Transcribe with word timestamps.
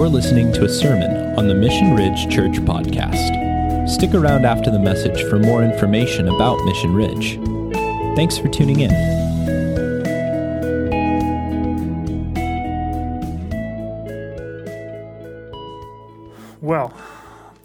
You're 0.00 0.08
listening 0.08 0.50
to 0.54 0.64
a 0.64 0.68
sermon 0.70 1.38
on 1.38 1.46
the 1.46 1.54
Mission 1.54 1.94
Ridge 1.94 2.34
Church 2.34 2.52
podcast. 2.52 3.86
Stick 3.86 4.14
around 4.14 4.46
after 4.46 4.70
the 4.70 4.78
message 4.78 5.28
for 5.28 5.38
more 5.38 5.62
information 5.62 6.28
about 6.28 6.56
Mission 6.64 6.94
Ridge. 6.94 7.38
Thanks 8.16 8.38
for 8.38 8.48
tuning 8.48 8.80
in. 8.80 8.90
Well, 16.62 16.94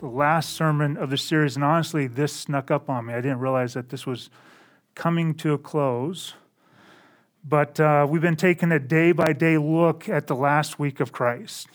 the 0.01 0.07
last 0.07 0.49
sermon 0.49 0.97
of 0.97 1.11
the 1.11 1.17
series, 1.17 1.55
and 1.55 1.63
honestly, 1.63 2.05
this 2.05 2.33
snuck 2.33 2.69
up 2.69 2.89
on 2.89 3.05
me. 3.05 3.13
I 3.13 3.21
didn't 3.21 3.39
realize 3.39 3.75
that 3.75 3.87
this 3.87 4.05
was 4.05 4.29
coming 4.93 5.35
to 5.35 5.53
a 5.53 5.57
close. 5.57 6.33
But 7.45 7.79
uh, 7.79 8.05
we've 8.09 8.21
been 8.21 8.35
taking 8.35 8.73
a 8.73 8.79
day 8.79 9.13
by 9.13 9.31
day 9.31 9.57
look 9.57 10.09
at 10.09 10.27
the 10.27 10.35
last 10.35 10.77
week 10.77 10.99
of 10.99 11.13
Christ. 11.13 11.69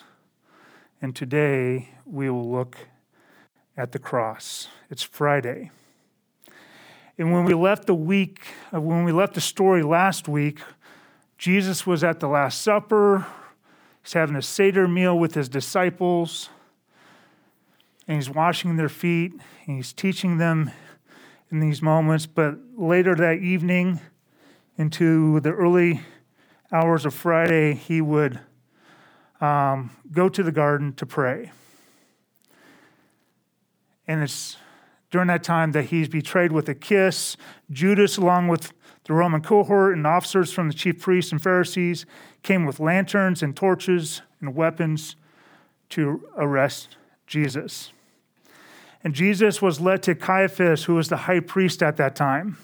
And 1.03 1.17
today 1.17 1.89
we 2.05 2.29
will 2.29 2.51
look 2.51 2.77
at 3.77 3.93
the 3.93 3.99
cross. 3.99 4.69
It's 4.91 5.03
Friday. 5.03 5.71
And 7.17 7.33
when 7.33 7.45
we 7.45 7.55
left 7.55 7.87
the 7.87 7.95
week, 7.95 8.41
uh, 8.75 8.81
when 8.81 9.05
we 9.05 9.13
left 9.13 9.35
the 9.35 9.41
story 9.41 9.83
last 9.83 10.29
week, 10.29 10.61
Jesus 11.39 11.87
was 11.87 12.05
at 12.05 12.21
the 12.21 12.29
Last 12.29 12.61
Supper. 12.61 13.27
He's 14.03 14.13
having 14.13 14.37
a 14.37 14.43
Seder 14.43 14.87
meal 14.87 15.19
with 15.19 15.35
his 15.35 15.49
disciples. 15.49 16.51
And 18.07 18.17
he's 18.17 18.29
washing 18.29 18.77
their 18.77 18.89
feet. 18.91 19.33
And 19.67 19.77
he's 19.77 19.95
teaching 19.95 20.37
them 20.37 20.71
in 21.51 21.61
these 21.61 21.81
moments. 21.81 22.27
But 22.27 22.57
later 22.77 23.15
that 23.15 23.39
evening, 23.39 24.01
into 24.77 25.41
the 25.41 25.51
early 25.53 26.01
hours 26.73 27.05
of 27.05 27.13
Friday, 27.13 27.75
he 27.75 28.01
would 28.01 28.41
um, 29.41 29.91
go 30.13 30.29
to 30.29 30.43
the 30.43 30.53
garden 30.53 30.93
to 30.95 31.07
pray. 31.07 31.53
And 34.07 34.23
it's 34.23 34.57
during 35.11 35.29
that 35.29 35.43
time 35.43 35.73
that 35.73 35.85
he's 35.85 36.09
betrayed 36.09 36.53
with 36.53 36.69
a 36.69 36.75
kiss. 36.75 37.37
Judas, 37.71 38.17
along 38.17 38.49
with 38.49 38.73
the 39.05 39.13
Roman 39.13 39.41
cohort 39.41 39.97
and 39.97 40.07
officers 40.07 40.53
from 40.53 40.69
the 40.69 40.75
chief 40.75 41.01
priests 41.01 41.33
and 41.33 41.43
Pharisees, 41.43 42.07
came 42.43 42.65
with 42.65 42.81
lanterns 42.81 43.43
and 43.43 43.57
torches 43.57 44.23
and 44.41 44.55
weapons 44.55 45.17
to 45.91 46.29
arrest 46.37 46.97
Jesus. 47.27 47.93
And 49.03 49.15
Jesus 49.15 49.63
was 49.63 49.81
led 49.81 50.03
to 50.05 50.15
Caiaphas, 50.15 50.85
who 50.85 50.95
was 50.95 51.09
the 51.09 51.17
high 51.17 51.41
priest 51.41 51.83
at 51.83 51.97
that 51.97 52.15
time. 52.15 52.59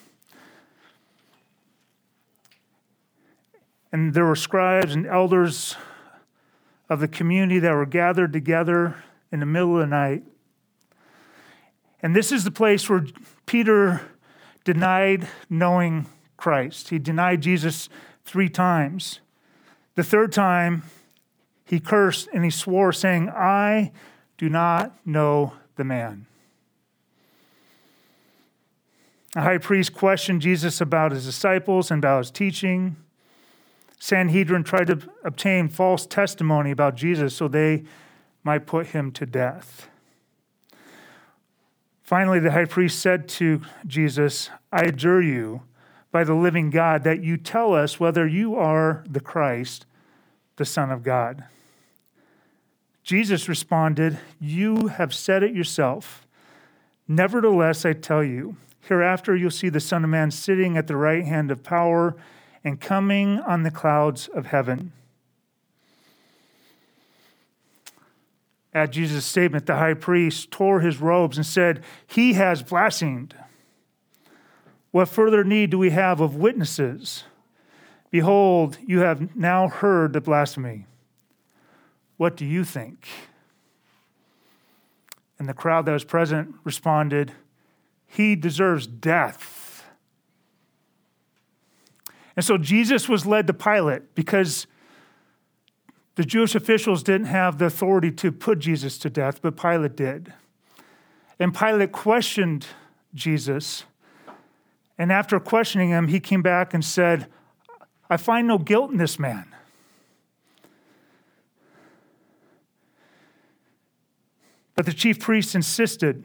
And 3.90 4.12
there 4.12 4.26
were 4.26 4.36
scribes 4.36 4.94
and 4.94 5.06
elders 5.06 5.74
of 6.88 7.00
the 7.00 7.08
community 7.08 7.58
that 7.58 7.74
were 7.74 7.86
gathered 7.86 8.32
together 8.32 8.96
in 9.32 9.40
the 9.40 9.46
middle 9.46 9.74
of 9.74 9.80
the 9.80 9.86
night. 9.86 10.22
And 12.02 12.14
this 12.14 12.30
is 12.30 12.44
the 12.44 12.50
place 12.50 12.88
where 12.88 13.06
Peter 13.46 14.02
denied 14.64 15.28
knowing 15.48 16.06
Christ. 16.36 16.90
He 16.90 16.98
denied 16.98 17.40
Jesus 17.40 17.88
three 18.24 18.48
times. 18.48 19.20
The 19.94 20.04
third 20.04 20.32
time, 20.32 20.82
he 21.64 21.80
cursed 21.80 22.28
and 22.32 22.44
he 22.44 22.50
swore, 22.50 22.92
saying, 22.92 23.30
I 23.30 23.92
do 24.38 24.48
not 24.48 24.94
know 25.06 25.54
the 25.76 25.84
man. 25.84 26.26
The 29.32 29.40
high 29.42 29.58
priest 29.58 29.92
questioned 29.92 30.42
Jesus 30.42 30.80
about 30.80 31.12
his 31.12 31.24
disciples 31.24 31.90
and 31.90 32.02
about 32.02 32.18
his 32.18 32.30
teaching. 32.30 32.96
Sanhedrin 33.98 34.62
tried 34.62 34.88
to 34.88 35.00
obtain 35.24 35.68
false 35.68 36.06
testimony 36.06 36.70
about 36.70 36.96
Jesus 36.96 37.34
so 37.34 37.48
they 37.48 37.84
might 38.44 38.66
put 38.66 38.88
him 38.88 39.10
to 39.12 39.26
death. 39.26 39.88
Finally, 42.02 42.38
the 42.38 42.52
high 42.52 42.66
priest 42.66 43.00
said 43.00 43.26
to 43.26 43.62
Jesus, 43.86 44.50
I 44.72 44.82
adjure 44.82 45.20
you 45.20 45.62
by 46.12 46.22
the 46.22 46.34
living 46.34 46.70
God 46.70 47.02
that 47.02 47.22
you 47.22 47.36
tell 47.36 47.74
us 47.74 47.98
whether 47.98 48.26
you 48.26 48.54
are 48.54 49.04
the 49.10 49.20
Christ, 49.20 49.86
the 50.56 50.64
Son 50.64 50.90
of 50.90 51.02
God. 51.02 51.44
Jesus 53.02 53.48
responded, 53.48 54.18
You 54.40 54.88
have 54.88 55.12
said 55.14 55.42
it 55.42 55.54
yourself. 55.54 56.26
Nevertheless, 57.08 57.84
I 57.84 57.92
tell 57.92 58.22
you, 58.22 58.56
hereafter 58.80 59.34
you'll 59.34 59.50
see 59.50 59.68
the 59.68 59.80
Son 59.80 60.04
of 60.04 60.10
Man 60.10 60.30
sitting 60.30 60.76
at 60.76 60.86
the 60.86 60.96
right 60.96 61.24
hand 61.24 61.50
of 61.50 61.62
power 61.62 62.16
and 62.66 62.80
coming 62.80 63.38
on 63.38 63.62
the 63.62 63.70
clouds 63.70 64.26
of 64.26 64.46
heaven. 64.46 64.90
At 68.74 68.90
Jesus' 68.90 69.24
statement, 69.24 69.66
the 69.66 69.76
high 69.76 69.94
priest 69.94 70.50
tore 70.50 70.80
his 70.80 71.00
robes 71.00 71.36
and 71.36 71.46
said, 71.46 71.84
He 72.08 72.32
has 72.32 72.64
blasphemed. 72.64 73.36
What 74.90 75.08
further 75.08 75.44
need 75.44 75.70
do 75.70 75.78
we 75.78 75.90
have 75.90 76.20
of 76.20 76.34
witnesses? 76.34 77.22
Behold, 78.10 78.78
you 78.84 78.98
have 78.98 79.36
now 79.36 79.68
heard 79.68 80.12
the 80.12 80.20
blasphemy. 80.20 80.86
What 82.16 82.36
do 82.36 82.44
you 82.44 82.64
think? 82.64 83.06
And 85.38 85.48
the 85.48 85.54
crowd 85.54 85.86
that 85.86 85.92
was 85.92 86.04
present 86.04 86.56
responded, 86.64 87.30
He 88.08 88.34
deserves 88.34 88.88
death. 88.88 89.55
And 92.36 92.44
so 92.44 92.58
Jesus 92.58 93.08
was 93.08 93.24
led 93.24 93.46
to 93.46 93.54
Pilate 93.54 94.14
because 94.14 94.66
the 96.16 96.24
Jewish 96.24 96.54
officials 96.54 97.02
didn't 97.02 97.26
have 97.26 97.58
the 97.58 97.66
authority 97.66 98.10
to 98.12 98.30
put 98.30 98.58
Jesus 98.58 98.98
to 98.98 99.10
death, 99.10 99.40
but 99.40 99.56
Pilate 99.56 99.96
did. 99.96 100.32
And 101.38 101.54
Pilate 101.54 101.92
questioned 101.92 102.66
Jesus. 103.14 103.84
And 104.98 105.10
after 105.10 105.40
questioning 105.40 105.90
him, 105.90 106.08
he 106.08 106.20
came 106.20 106.42
back 106.42 106.74
and 106.74 106.84
said, 106.84 107.26
I 108.08 108.16
find 108.16 108.46
no 108.46 108.58
guilt 108.58 108.90
in 108.90 108.98
this 108.98 109.18
man. 109.18 109.46
But 114.74 114.84
the 114.84 114.92
chief 114.92 115.18
priests 115.20 115.54
insisted. 115.54 116.24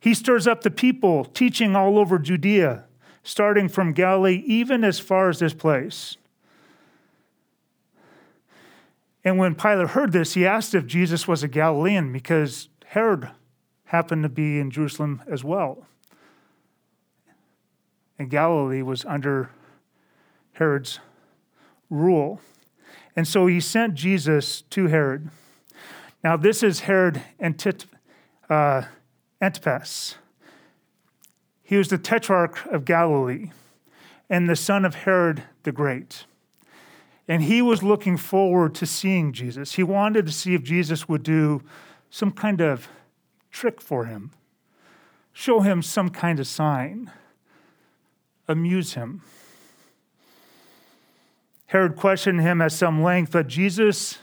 He 0.00 0.14
stirs 0.14 0.46
up 0.46 0.62
the 0.62 0.70
people, 0.70 1.24
teaching 1.24 1.76
all 1.76 1.98
over 1.98 2.18
Judea 2.18 2.84
starting 3.28 3.68
from 3.68 3.92
Galilee, 3.92 4.42
even 4.46 4.82
as 4.82 4.98
far 4.98 5.28
as 5.28 5.38
this 5.38 5.52
place. 5.52 6.16
And 9.22 9.36
when 9.36 9.54
Pilate 9.54 9.90
heard 9.90 10.12
this, 10.12 10.32
he 10.32 10.46
asked 10.46 10.74
if 10.74 10.86
Jesus 10.86 11.28
was 11.28 11.42
a 11.42 11.48
Galilean 11.48 12.10
because 12.10 12.70
Herod 12.86 13.28
happened 13.84 14.22
to 14.22 14.30
be 14.30 14.58
in 14.58 14.70
Jerusalem 14.70 15.22
as 15.30 15.44
well. 15.44 15.86
And 18.18 18.30
Galilee 18.30 18.80
was 18.80 19.04
under 19.04 19.50
Herod's 20.52 20.98
rule. 21.90 22.40
And 23.14 23.28
so 23.28 23.46
he 23.46 23.60
sent 23.60 23.92
Jesus 23.92 24.62
to 24.70 24.86
Herod. 24.86 25.28
Now, 26.24 26.38
this 26.38 26.62
is 26.62 26.80
Herod 26.80 27.20
Antipas. 27.38 27.88
Uh, 28.48 28.84
Antipas. 29.42 30.14
He 31.68 31.76
was 31.76 31.88
the 31.88 31.98
tetrarch 31.98 32.64
of 32.64 32.86
Galilee 32.86 33.50
and 34.30 34.48
the 34.48 34.56
son 34.56 34.86
of 34.86 34.94
Herod 34.94 35.42
the 35.64 35.70
Great. 35.70 36.24
And 37.28 37.42
he 37.42 37.60
was 37.60 37.82
looking 37.82 38.16
forward 38.16 38.74
to 38.76 38.86
seeing 38.86 39.34
Jesus. 39.34 39.74
He 39.74 39.82
wanted 39.82 40.24
to 40.24 40.32
see 40.32 40.54
if 40.54 40.62
Jesus 40.62 41.10
would 41.10 41.22
do 41.22 41.62
some 42.08 42.32
kind 42.32 42.62
of 42.62 42.88
trick 43.50 43.82
for 43.82 44.06
him, 44.06 44.30
show 45.34 45.60
him 45.60 45.82
some 45.82 46.08
kind 46.08 46.40
of 46.40 46.46
sign, 46.46 47.12
amuse 48.48 48.94
him. 48.94 49.20
Herod 51.66 51.96
questioned 51.96 52.40
him 52.40 52.62
at 52.62 52.72
some 52.72 53.02
length, 53.02 53.32
but 53.32 53.46
Jesus 53.46 54.16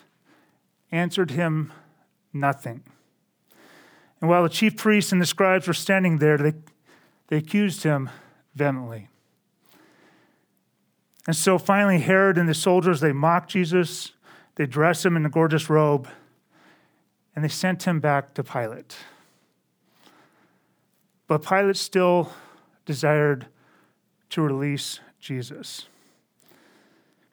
answered 0.92 1.30
him 1.30 1.72
nothing. 2.34 2.82
And 4.20 4.32
while 4.32 4.42
the 4.42 4.50
chief 4.50 4.76
priests 4.76 5.12
and 5.12 5.22
the 5.22 5.28
scribes 5.28 5.68
were 5.68 5.76
standing 5.76 6.18
there, 6.18 6.40
they 6.40 6.54
they 7.28 7.38
accused 7.38 7.84
him 7.84 8.10
vehemently. 8.54 9.10
And 11.28 11.36
so 11.36 11.58
finally, 11.58 12.00
Herod 12.00 12.38
and 12.38 12.48
the 12.48 12.54
soldiers, 12.54 13.00
they 13.00 13.12
mocked 13.12 13.52
Jesus, 13.52 14.12
they 14.56 14.66
dressed 14.66 15.06
him 15.06 15.18
in 15.18 15.26
a 15.26 15.30
gorgeous 15.30 15.70
robe, 15.70 16.08
and 17.36 17.44
they 17.44 17.50
sent 17.50 17.84
him 17.84 18.00
back 18.00 18.34
to 18.36 18.44
Pilate. 18.44 18.96
But 21.28 21.44
Pilate 21.44 21.78
still 21.78 22.32
desired 22.86 23.48
to 24.30 24.42
release 24.42 25.00
Jesus. 25.20 25.88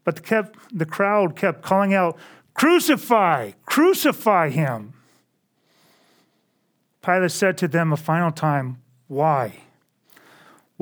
But 0.05 0.17
the, 0.17 0.23
kept, 0.23 0.59
the 0.77 0.87
crowd 0.87 1.37
kept 1.37 1.63
calling 1.63 1.95
out, 1.95 2.17
Crucify! 2.55 3.53
Crucify 3.67 4.49
him! 4.49 4.95
Pilate 7.03 7.31
said 7.31 7.59
to 7.59 7.69
them 7.69 7.93
a 7.93 7.97
final 7.97 8.31
time, 8.31 8.81
Why? 9.09 9.61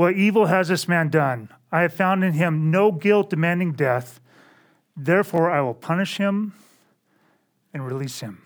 What 0.00 0.14
evil 0.14 0.46
has 0.46 0.68
this 0.68 0.88
man 0.88 1.10
done? 1.10 1.50
I 1.70 1.82
have 1.82 1.92
found 1.92 2.24
in 2.24 2.32
him 2.32 2.70
no 2.70 2.90
guilt 2.90 3.28
demanding 3.28 3.72
death. 3.72 4.18
Therefore, 4.96 5.50
I 5.50 5.60
will 5.60 5.74
punish 5.74 6.16
him 6.16 6.54
and 7.74 7.84
release 7.84 8.20
him. 8.20 8.40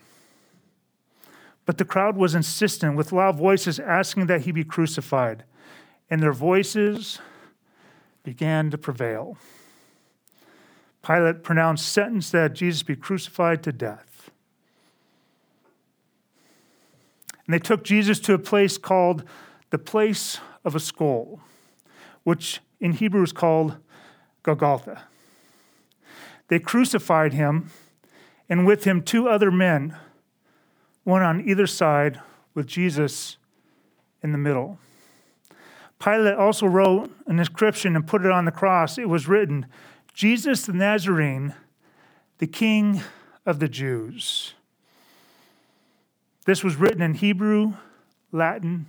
But 1.65 1.77
the 1.77 1.85
crowd 1.85 2.17
was 2.17 2.35
insistent 2.35 2.97
with 2.97 3.13
loud 3.13 3.37
voices 3.37 3.79
asking 3.79 4.25
that 4.25 4.41
he 4.41 4.51
be 4.51 4.65
crucified, 4.65 5.45
and 6.09 6.21
their 6.21 6.33
voices 6.33 7.19
began 8.21 8.69
to 8.71 8.77
prevail. 8.77 9.37
Pilate 11.07 11.41
pronounced 11.41 11.87
sentence 11.87 12.31
that 12.31 12.51
Jesus 12.51 12.83
be 12.83 12.97
crucified 12.97 13.63
to 13.63 13.71
death. 13.71 14.29
And 17.47 17.53
they 17.53 17.59
took 17.59 17.85
Jesus 17.85 18.19
to 18.19 18.33
a 18.33 18.39
place 18.39 18.77
called 18.77 19.23
the 19.69 19.77
place 19.77 20.41
of 20.65 20.75
a 20.75 20.79
skull, 20.79 21.39
which 22.23 22.59
in 22.81 22.93
Hebrew 22.93 23.23
is 23.23 23.31
called 23.31 23.77
Golgotha. 24.43 25.03
They 26.47 26.59
crucified 26.59 27.33
him, 27.33 27.69
and 28.49 28.65
with 28.65 28.83
him 28.83 29.01
two 29.01 29.29
other 29.29 29.51
men, 29.51 29.95
one 31.03 31.21
on 31.21 31.47
either 31.47 31.67
side, 31.67 32.19
with 32.53 32.67
Jesus 32.67 33.37
in 34.21 34.31
the 34.31 34.37
middle. 34.37 34.79
Pilate 35.99 36.35
also 36.35 36.65
wrote 36.65 37.11
an 37.27 37.39
inscription 37.39 37.95
and 37.95 38.05
put 38.05 38.25
it 38.25 38.31
on 38.31 38.45
the 38.45 38.51
cross. 38.51 38.97
It 38.97 39.09
was 39.09 39.27
written, 39.27 39.67
Jesus 40.13 40.65
the 40.65 40.73
Nazarene, 40.73 41.53
the 42.39 42.47
King 42.47 43.01
of 43.45 43.59
the 43.59 43.69
Jews. 43.69 44.53
This 46.45 46.63
was 46.63 46.75
written 46.75 47.01
in 47.01 47.15
Hebrew, 47.15 47.73
Latin, 48.31 48.87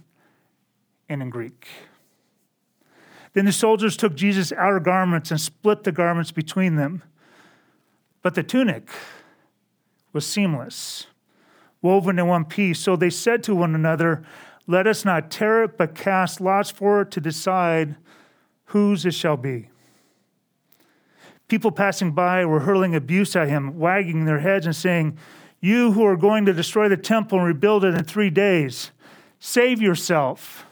and 1.08 1.22
in 1.22 1.30
Greek. 1.30 1.66
Then 3.32 3.44
the 3.44 3.52
soldiers 3.52 3.96
took 3.96 4.14
Jesus' 4.14 4.52
outer 4.52 4.80
garments 4.80 5.30
and 5.30 5.40
split 5.40 5.84
the 5.84 5.92
garments 5.92 6.32
between 6.32 6.76
them. 6.76 7.02
But 8.22 8.34
the 8.34 8.42
tunic 8.42 8.88
was 10.12 10.26
seamless, 10.26 11.06
woven 11.82 12.18
in 12.18 12.26
one 12.26 12.46
piece. 12.46 12.80
So 12.80 12.96
they 12.96 13.10
said 13.10 13.42
to 13.44 13.54
one 13.54 13.74
another, 13.74 14.24
Let 14.66 14.86
us 14.86 15.04
not 15.04 15.30
tear 15.30 15.64
it, 15.64 15.76
but 15.76 15.94
cast 15.94 16.40
lots 16.40 16.70
for 16.70 17.02
it 17.02 17.10
to 17.12 17.20
decide 17.20 17.96
whose 18.66 19.04
it 19.04 19.14
shall 19.14 19.36
be. 19.36 19.68
People 21.48 21.70
passing 21.70 22.12
by 22.12 22.44
were 22.44 22.60
hurling 22.60 22.94
abuse 22.94 23.36
at 23.36 23.48
him, 23.48 23.78
wagging 23.78 24.24
their 24.24 24.40
heads 24.40 24.66
and 24.66 24.74
saying, 24.74 25.16
You 25.60 25.92
who 25.92 26.04
are 26.04 26.16
going 26.16 26.46
to 26.46 26.52
destroy 26.52 26.88
the 26.88 26.96
temple 26.96 27.38
and 27.38 27.46
rebuild 27.46 27.84
it 27.84 27.94
in 27.94 28.04
three 28.04 28.30
days, 28.30 28.90
save 29.38 29.80
yourself. 29.80 30.65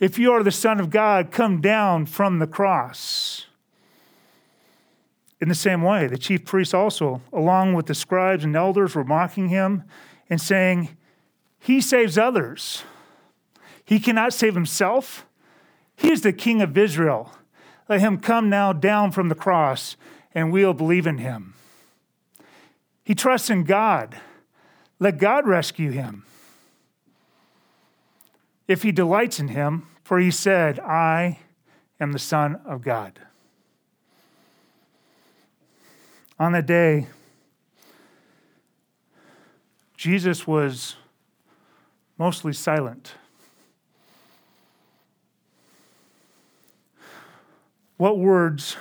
If 0.00 0.18
you 0.18 0.32
are 0.32 0.42
the 0.42 0.50
Son 0.50 0.80
of 0.80 0.90
God, 0.90 1.30
come 1.30 1.60
down 1.60 2.06
from 2.06 2.38
the 2.38 2.46
cross. 2.46 3.46
In 5.40 5.48
the 5.48 5.54
same 5.54 5.82
way, 5.82 6.06
the 6.06 6.18
chief 6.18 6.44
priests 6.44 6.74
also, 6.74 7.20
along 7.32 7.74
with 7.74 7.86
the 7.86 7.94
scribes 7.94 8.44
and 8.44 8.56
elders, 8.56 8.94
were 8.94 9.04
mocking 9.04 9.48
him 9.48 9.84
and 10.30 10.40
saying, 10.40 10.96
He 11.58 11.80
saves 11.80 12.16
others. 12.16 12.82
He 13.84 14.00
cannot 14.00 14.32
save 14.32 14.54
himself. 14.54 15.26
He 15.96 16.10
is 16.10 16.22
the 16.22 16.32
King 16.32 16.62
of 16.62 16.76
Israel. 16.78 17.32
Let 17.88 18.00
him 18.00 18.18
come 18.18 18.48
now 18.48 18.72
down 18.72 19.12
from 19.12 19.28
the 19.28 19.34
cross, 19.34 19.96
and 20.34 20.50
we'll 20.50 20.74
believe 20.74 21.06
in 21.06 21.18
him. 21.18 21.54
He 23.04 23.14
trusts 23.14 23.50
in 23.50 23.64
God. 23.64 24.16
Let 24.98 25.18
God 25.18 25.46
rescue 25.46 25.90
him. 25.90 26.24
If 28.66 28.82
he 28.82 28.92
delights 28.92 29.38
in 29.38 29.48
him, 29.48 29.86
for 30.02 30.18
he 30.18 30.30
said, 30.30 30.80
I 30.80 31.38
am 32.00 32.12
the 32.12 32.18
Son 32.18 32.60
of 32.64 32.82
God. 32.82 33.20
On 36.38 36.52
that 36.52 36.66
day, 36.66 37.06
Jesus 39.96 40.46
was 40.46 40.96
mostly 42.18 42.52
silent. 42.52 43.14
What 47.96 48.18
words 48.18 48.76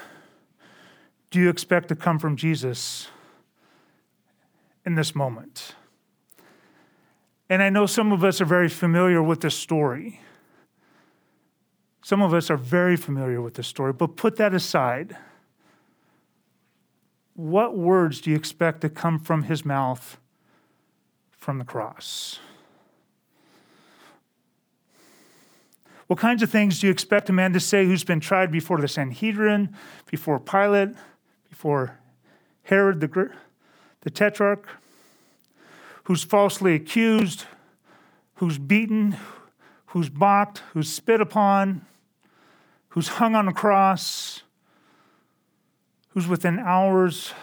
do 1.29 1.39
you 1.39 1.49
expect 1.49 1.87
to 1.89 1.95
come 1.95 2.19
from 2.19 2.35
Jesus 2.35 3.07
in 4.85 4.95
this 4.95 5.13
moment? 5.15 5.75
And 7.53 7.61
I 7.61 7.69
know 7.69 7.85
some 7.85 8.11
of 8.11 8.23
us 8.23 8.41
are 8.41 8.45
very 8.45 8.67
familiar 8.67 9.21
with 9.21 9.41
this 9.41 9.53
story. 9.53 10.19
Some 12.01 12.19
of 12.19 12.33
us 12.33 12.49
are 12.49 12.57
very 12.57 12.97
familiar 12.97 13.43
with 13.43 13.53
this 13.53 13.67
story, 13.67 13.93
but 13.93 14.15
put 14.15 14.37
that 14.37 14.55
aside. 14.55 15.15
What 17.35 17.77
words 17.77 18.21
do 18.21 18.31
you 18.31 18.35
expect 18.35 18.81
to 18.81 18.89
come 18.89 19.19
from 19.19 19.43
his 19.43 19.63
mouth 19.63 20.17
from 21.29 21.59
the 21.59 21.63
cross? 21.63 22.39
What 26.07 26.17
kinds 26.17 26.41
of 26.41 26.49
things 26.49 26.79
do 26.79 26.87
you 26.87 26.91
expect 26.91 27.29
a 27.29 27.33
man 27.33 27.53
to 27.53 27.59
say 27.59 27.85
who's 27.85 28.03
been 28.03 28.19
tried 28.19 28.51
before 28.51 28.81
the 28.81 28.87
Sanhedrin, 28.87 29.75
before 30.09 30.39
Pilate, 30.39 30.95
before 31.51 31.99
Herod 32.63 32.99
the, 32.99 33.29
the 34.01 34.09
Tetrarch, 34.09 34.67
who's 36.03 36.23
falsely 36.23 36.75
accused, 36.75 37.45
who's 38.35 38.57
beaten, 38.57 39.17
who's 39.87 40.11
mocked, 40.11 40.63
who's 40.73 40.91
spit 40.91 41.21
upon, 41.21 41.85
who's 42.89 43.07
hung 43.07 43.35
on 43.35 43.47
a 43.47 43.53
cross, 43.53 44.43
who's 46.09 46.27
within 46.27 46.59
hours 46.59 47.33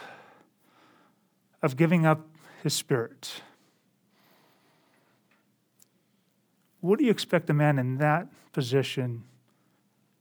of 1.61 1.75
giving 1.75 2.05
up 2.05 2.27
his 2.63 2.73
spirit? 2.73 3.41
What 6.81 6.99
do 6.99 7.05
you 7.05 7.11
expect 7.11 7.49
a 7.49 7.53
man 7.53 7.77
in 7.77 7.97
that 7.97 8.27
position 8.53 9.23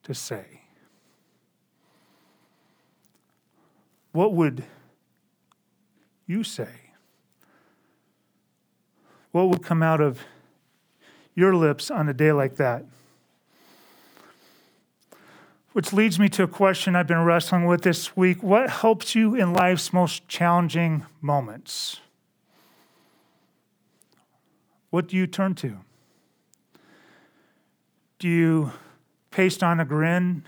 to 0.03 0.15
say? 0.15 0.63
What 4.13 4.35
would 4.35 4.65
you 6.27 6.45
say? 6.45 6.90
What 9.33 9.49
will 9.49 9.59
come 9.59 9.83
out 9.83 10.01
of 10.01 10.21
your 11.35 11.55
lips 11.55 11.91
on 11.91 12.09
a 12.09 12.15
day 12.15 12.33
like 12.33 12.57
that? 12.57 12.85
Which 15.73 15.93
leads 15.93 16.19
me 16.19 16.29
to 16.31 16.43
a 16.43 16.49
question 16.49 16.97
I've 16.97 17.07
been 17.07 17.25
wrestling 17.25 17.65
with 17.65 17.83
this 17.83 18.17
week. 18.17 18.43
What 18.43 18.69
helps 18.71 19.15
you 19.15 19.37
in 19.37 19.53
life's 19.53 19.93
most 19.93 20.27
challenging 20.27 21.07
moments? 21.21 22.01
What 24.91 25.07
do 25.07 25.17
you 25.17 25.29
turn 25.29 25.55
to? 25.57 25.77
Do 28.19 28.29
you 28.29 28.73
paste 29.31 29.63
on 29.63 29.79
a 29.79 29.85
grin 29.85 30.43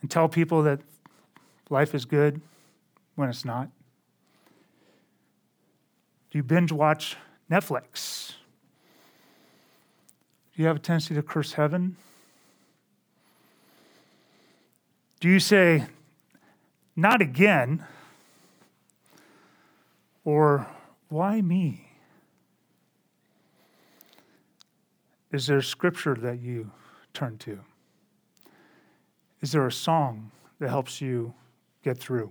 and 0.00 0.10
tell 0.10 0.28
people 0.28 0.62
that 0.62 0.80
life 1.68 1.94
is 1.94 2.06
good 2.06 2.40
when 3.14 3.28
it's 3.28 3.44
not? 3.44 3.68
You 6.38 6.44
binge 6.44 6.70
watch 6.70 7.16
Netflix? 7.50 8.34
Do 10.54 10.62
you 10.62 10.68
have 10.68 10.76
a 10.76 10.78
tendency 10.78 11.16
to 11.16 11.20
curse 11.20 11.54
heaven? 11.54 11.96
Do 15.18 15.28
you 15.28 15.40
say, 15.40 15.86
not 16.94 17.20
again? 17.20 17.84
Or, 20.24 20.68
why 21.08 21.40
me? 21.40 21.88
Is 25.32 25.48
there 25.48 25.60
scripture 25.60 26.14
that 26.14 26.38
you 26.38 26.70
turn 27.14 27.36
to? 27.38 27.58
Is 29.40 29.50
there 29.50 29.66
a 29.66 29.72
song 29.72 30.30
that 30.60 30.68
helps 30.68 31.00
you 31.00 31.34
get 31.82 31.98
through? 31.98 32.30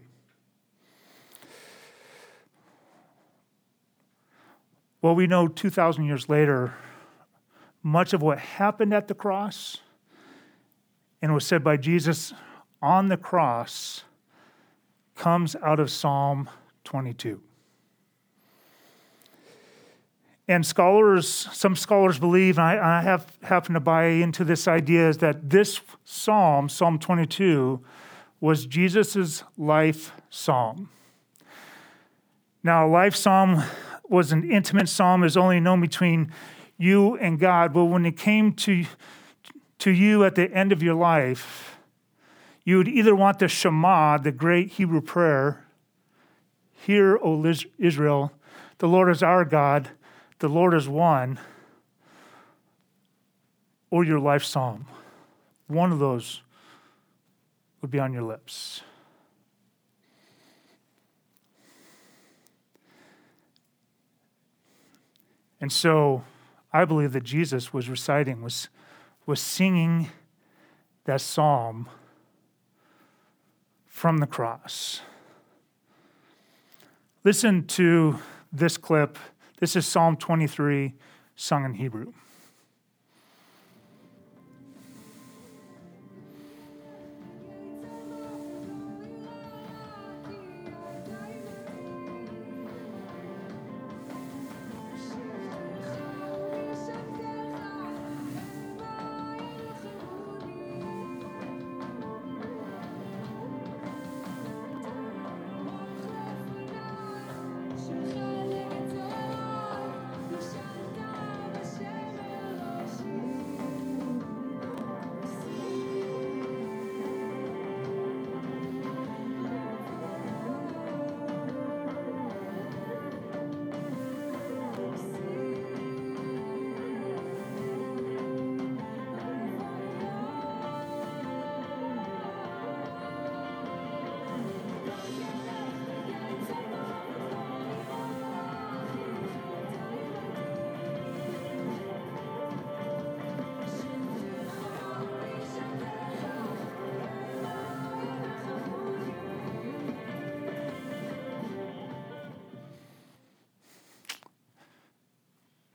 Well, 5.01 5.13
we 5.13 5.27
know 5.27 5.47
2,000 5.47 6.05
years 6.05 6.27
later, 6.27 6.73
much 7.83 8.13
of 8.13 8.21
what 8.21 8.39
happened 8.39 8.93
at 8.93 9.07
the 9.07 9.13
cross 9.13 9.77
and 11.21 11.33
was 11.33 11.45
said 11.45 11.63
by 11.63 11.77
Jesus 11.77 12.33
on 12.81 13.07
the 13.07 13.17
cross 13.17 14.03
comes 15.15 15.55
out 15.57 15.79
of 15.79 15.91
Psalm 15.91 16.49
22. 16.83 17.41
And 20.47 20.65
scholars, 20.65 21.27
some 21.27 21.75
scholars 21.75 22.19
believe, 22.19 22.57
and 22.57 22.65
I, 22.65 22.99
I 22.99 23.01
have 23.01 23.37
happen 23.43 23.73
to 23.73 23.79
buy 23.79 24.05
into 24.05 24.45
this 24.45 24.67
idea, 24.67 25.09
is 25.09 25.17
that 25.17 25.49
this 25.49 25.81
psalm, 26.05 26.69
Psalm 26.69 26.97
22, 26.97 27.81
was 28.39 28.65
Jesus' 28.65 29.43
life 29.57 30.13
psalm. 30.29 30.89
Now, 32.63 32.87
a 32.87 32.89
life 32.89 33.15
psalm 33.15 33.63
was 34.09 34.31
an 34.31 34.49
intimate 34.49 34.89
psalm, 34.89 35.23
is 35.23 35.37
only 35.37 35.59
known 35.59 35.81
between 35.81 36.31
you 36.77 37.17
and 37.17 37.39
God. 37.39 37.73
But 37.73 37.85
when 37.85 38.05
it 38.05 38.17
came 38.17 38.53
to, 38.53 38.85
to 39.79 39.91
you 39.91 40.23
at 40.23 40.35
the 40.35 40.51
end 40.51 40.71
of 40.71 40.81
your 40.81 40.95
life, 40.95 41.77
you 42.63 42.77
would 42.77 42.87
either 42.87 43.15
want 43.15 43.39
the 43.39 43.47
Shema, 43.47 44.17
the 44.17 44.31
great 44.31 44.71
Hebrew 44.73 45.01
prayer, 45.01 45.63
Hear, 46.73 47.17
O 47.21 47.43
Israel, 47.77 48.31
the 48.77 48.87
Lord 48.87 49.09
is 49.09 49.23
our 49.23 49.43
God, 49.43 49.89
the 50.39 50.47
Lord 50.47 50.73
is 50.73 50.87
one, 50.87 51.39
or 53.89 54.03
your 54.03 54.19
life 54.19 54.43
psalm. 54.43 54.85
One 55.67 55.91
of 55.91 55.99
those 55.99 56.41
would 57.81 57.91
be 57.91 57.99
on 57.99 58.13
your 58.13 58.23
lips. 58.23 58.81
And 65.59 65.71
so 65.71 66.23
I 66.71 66.85
believe 66.85 67.13
that 67.13 67.23
Jesus 67.23 67.73
was 67.73 67.89
reciting, 67.89 68.41
was, 68.41 68.69
was 69.25 69.41
singing 69.41 70.09
that 71.05 71.21
psalm 71.21 71.89
from 73.85 74.19
the 74.19 74.27
cross. 74.27 75.01
Listen 77.23 77.65
to 77.67 78.19
this 78.53 78.77
clip. 78.77 79.17
This 79.59 79.75
is 79.75 79.87
Psalm 79.87 80.17
23, 80.17 80.93
sung 81.35 81.65
in 81.65 81.73
Hebrew. 81.73 82.13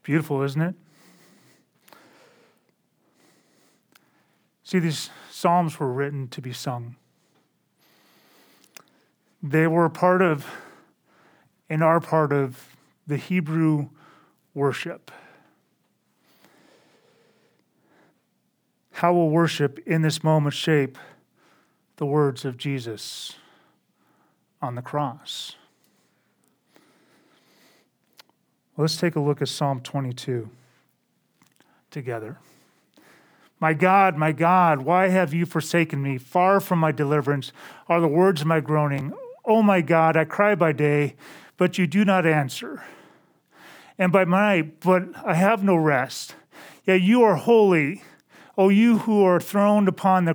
Beautiful, 0.02 0.42
isn't 0.42 0.60
it? 0.60 0.74
See, 4.64 4.78
these 4.78 5.10
Psalms 5.30 5.78
were 5.78 5.92
written 5.92 6.28
to 6.28 6.40
be 6.40 6.52
sung. 6.52 6.96
They 9.42 9.66
were 9.66 9.88
part 9.88 10.22
of 10.22 10.46
and 11.68 11.82
are 11.82 12.00
part 12.00 12.32
of 12.32 12.76
the 13.06 13.16
Hebrew 13.16 13.88
worship. 14.54 15.10
How 18.92 19.12
will 19.12 19.30
worship 19.30 19.80
in 19.86 20.02
this 20.02 20.22
moment 20.22 20.54
shape 20.54 20.96
the 21.96 22.06
words 22.06 22.44
of 22.44 22.56
Jesus 22.56 23.36
on 24.60 24.74
the 24.74 24.82
cross? 24.82 25.56
Let's 28.82 28.96
take 28.96 29.14
a 29.14 29.20
look 29.20 29.40
at 29.40 29.46
Psalm 29.46 29.78
22 29.80 30.50
together. 31.92 32.38
My 33.60 33.74
God, 33.74 34.16
my 34.16 34.32
God, 34.32 34.82
why 34.82 35.06
have 35.06 35.32
you 35.32 35.46
forsaken 35.46 36.02
me? 36.02 36.18
Far 36.18 36.58
from 36.58 36.80
my 36.80 36.90
deliverance 36.90 37.52
are 37.86 38.00
the 38.00 38.08
words 38.08 38.40
of 38.40 38.48
my 38.48 38.58
groaning. 38.58 39.12
Oh 39.44 39.62
my 39.62 39.82
God, 39.82 40.16
I 40.16 40.24
cry 40.24 40.56
by 40.56 40.72
day, 40.72 41.14
but 41.56 41.78
you 41.78 41.86
do 41.86 42.04
not 42.04 42.26
answer. 42.26 42.82
And 43.98 44.10
by 44.10 44.24
night, 44.24 44.80
but 44.80 45.04
I 45.24 45.34
have 45.34 45.62
no 45.62 45.76
rest. 45.76 46.34
Yet 46.84 47.02
you 47.02 47.22
are 47.22 47.36
holy, 47.36 48.02
O 48.58 48.68
you 48.68 48.98
who 48.98 49.22
are 49.24 49.38
throned 49.38 49.86
upon 49.86 50.24
the, 50.24 50.34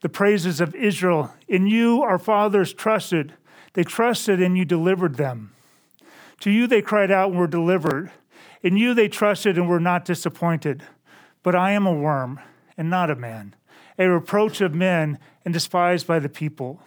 the 0.00 0.08
praises 0.08 0.60
of 0.60 0.74
Israel. 0.74 1.32
In 1.46 1.68
you 1.68 2.02
our 2.02 2.18
fathers 2.18 2.74
trusted. 2.74 3.34
They 3.74 3.84
trusted 3.84 4.42
and 4.42 4.58
you 4.58 4.64
delivered 4.64 5.14
them. 5.18 5.52
To 6.40 6.50
you 6.50 6.66
they 6.66 6.82
cried 6.82 7.10
out 7.10 7.30
and 7.30 7.38
were 7.38 7.46
delivered. 7.46 8.10
In 8.62 8.76
you 8.76 8.94
they 8.94 9.08
trusted 9.08 9.56
and 9.56 9.68
were 9.68 9.80
not 9.80 10.04
disappointed. 10.04 10.82
But 11.42 11.54
I 11.54 11.72
am 11.72 11.86
a 11.86 11.92
worm 11.92 12.40
and 12.76 12.90
not 12.90 13.10
a 13.10 13.16
man, 13.16 13.54
a 13.98 14.08
reproach 14.08 14.60
of 14.60 14.74
men 14.74 15.18
and 15.44 15.54
despised 15.54 16.06
by 16.06 16.18
the 16.18 16.28
people. 16.28 16.82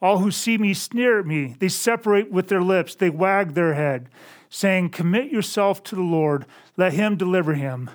All 0.00 0.18
who 0.18 0.30
see 0.30 0.58
me 0.58 0.74
sneer 0.74 1.20
at 1.20 1.26
me. 1.26 1.56
They 1.58 1.68
separate 1.68 2.30
with 2.30 2.48
their 2.48 2.62
lips. 2.62 2.94
They 2.94 3.10
wag 3.10 3.54
their 3.54 3.74
head, 3.74 4.08
saying, 4.50 4.90
Commit 4.90 5.32
yourself 5.32 5.82
to 5.84 5.94
the 5.94 6.02
Lord. 6.02 6.44
Let 6.76 6.92
him 6.92 7.16
deliver 7.16 7.54
him. 7.54 7.90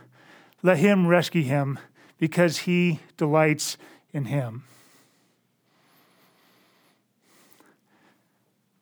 Let 0.64 0.78
him 0.78 1.08
rescue 1.08 1.44
him, 1.44 1.80
because 2.18 2.60
he 2.60 3.00
delights 3.18 3.78
in 4.14 4.26
him. 4.26 4.64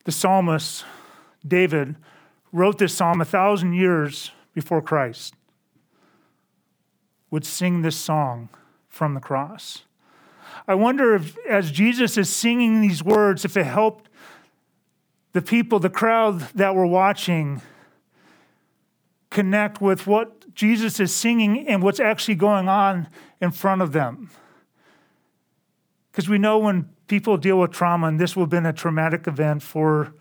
The 0.04 0.12
psalmist 0.12 0.84
David 1.46 1.96
wrote 2.52 2.78
this 2.78 2.94
psalm 2.94 3.20
a 3.20 3.24
thousand 3.24 3.74
years 3.74 4.32
before 4.54 4.82
Christ, 4.82 5.34
would 7.30 7.44
sing 7.44 7.82
this 7.82 7.96
song 7.96 8.48
from 8.88 9.14
the 9.14 9.20
cross. 9.20 9.84
I 10.66 10.74
wonder 10.74 11.14
if, 11.14 11.36
as 11.48 11.70
Jesus 11.70 12.18
is 12.18 12.28
singing 12.28 12.80
these 12.80 13.02
words, 13.02 13.44
if 13.44 13.56
it 13.56 13.64
helped 13.64 14.08
the 15.32 15.42
people, 15.42 15.78
the 15.78 15.90
crowd 15.90 16.40
that 16.54 16.74
were 16.74 16.86
watching, 16.86 17.62
connect 19.30 19.80
with 19.80 20.06
what 20.06 20.52
Jesus 20.54 20.98
is 20.98 21.14
singing 21.14 21.68
and 21.68 21.82
what's 21.82 22.00
actually 22.00 22.34
going 22.34 22.68
on 22.68 23.08
in 23.40 23.52
front 23.52 23.80
of 23.80 23.92
them. 23.92 24.30
Because 26.10 26.28
we 26.28 26.38
know 26.38 26.58
when 26.58 26.90
people 27.06 27.36
deal 27.36 27.60
with 27.60 27.70
trauma, 27.70 28.08
and 28.08 28.18
this 28.18 28.34
would 28.34 28.42
have 28.42 28.50
been 28.50 28.66
a 28.66 28.72
traumatic 28.72 29.28
event 29.28 29.62
for 29.62 30.12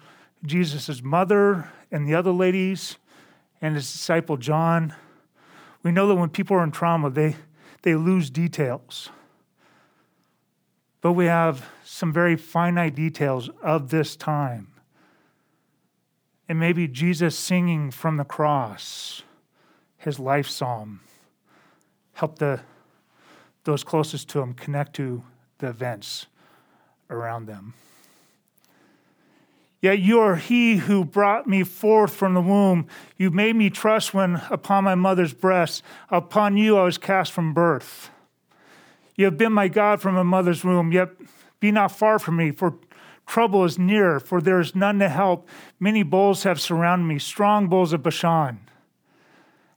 Jesus' 0.45 1.03
mother 1.03 1.71
and 1.91 2.07
the 2.07 2.15
other 2.15 2.31
ladies 2.31 2.97
and 3.61 3.75
his 3.75 3.91
disciple 3.91 4.37
John. 4.37 4.93
We 5.83 5.91
know 5.91 6.07
that 6.07 6.15
when 6.15 6.29
people 6.29 6.57
are 6.57 6.63
in 6.63 6.71
trauma, 6.71 7.09
they, 7.09 7.35
they 7.81 7.95
lose 7.95 8.29
details. 8.29 9.09
But 11.01 11.13
we 11.13 11.25
have 11.25 11.69
some 11.83 12.11
very 12.11 12.35
finite 12.35 12.95
details 12.95 13.49
of 13.61 13.89
this 13.89 14.15
time. 14.15 14.67
And 16.47 16.59
maybe 16.59 16.87
Jesus 16.87 17.37
singing 17.37 17.91
from 17.91 18.17
the 18.17 18.23
cross, 18.23 19.21
his 19.97 20.19
life 20.19 20.47
psalm, 20.47 21.01
helped 22.13 22.39
the, 22.39 22.61
those 23.63 23.83
closest 23.83 24.27
to 24.29 24.41
him 24.41 24.53
connect 24.53 24.95
to 24.95 25.23
the 25.59 25.67
events 25.67 26.25
around 27.09 27.45
them. 27.45 27.73
Yet 29.81 29.99
you 29.99 30.19
are 30.19 30.35
he 30.35 30.77
who 30.77 31.05
brought 31.05 31.47
me 31.47 31.63
forth 31.63 32.13
from 32.13 32.33
the 32.33 32.41
womb. 32.41 32.87
You 33.17 33.31
made 33.31 33.55
me 33.55 33.69
trust 33.69 34.13
when 34.13 34.41
upon 34.49 34.83
my 34.83 34.95
mother's 34.95 35.33
breast. 35.33 35.83
Upon 36.09 36.57
you 36.57 36.77
I 36.77 36.83
was 36.83 36.97
cast 36.97 37.31
from 37.31 37.53
birth. 37.53 38.09
You 39.15 39.25
have 39.25 39.37
been 39.37 39.53
my 39.53 39.67
God 39.67 40.01
from 40.01 40.15
my 40.15 40.23
mother's 40.23 40.63
womb, 40.63 40.91
yet 40.91 41.09
be 41.59 41.71
not 41.71 41.91
far 41.91 42.19
from 42.19 42.37
me, 42.37 42.51
for 42.51 42.75
trouble 43.25 43.63
is 43.63 43.77
near, 43.77 44.19
for 44.19 44.41
there 44.41 44.59
is 44.59 44.75
none 44.75 44.99
to 44.99 45.09
help. 45.09 45.47
Many 45.79 46.03
bulls 46.03 46.43
have 46.43 46.59
surrounded 46.59 47.05
me, 47.05 47.19
strong 47.19 47.67
bulls 47.67 47.93
of 47.93 48.03
Bashan 48.03 48.59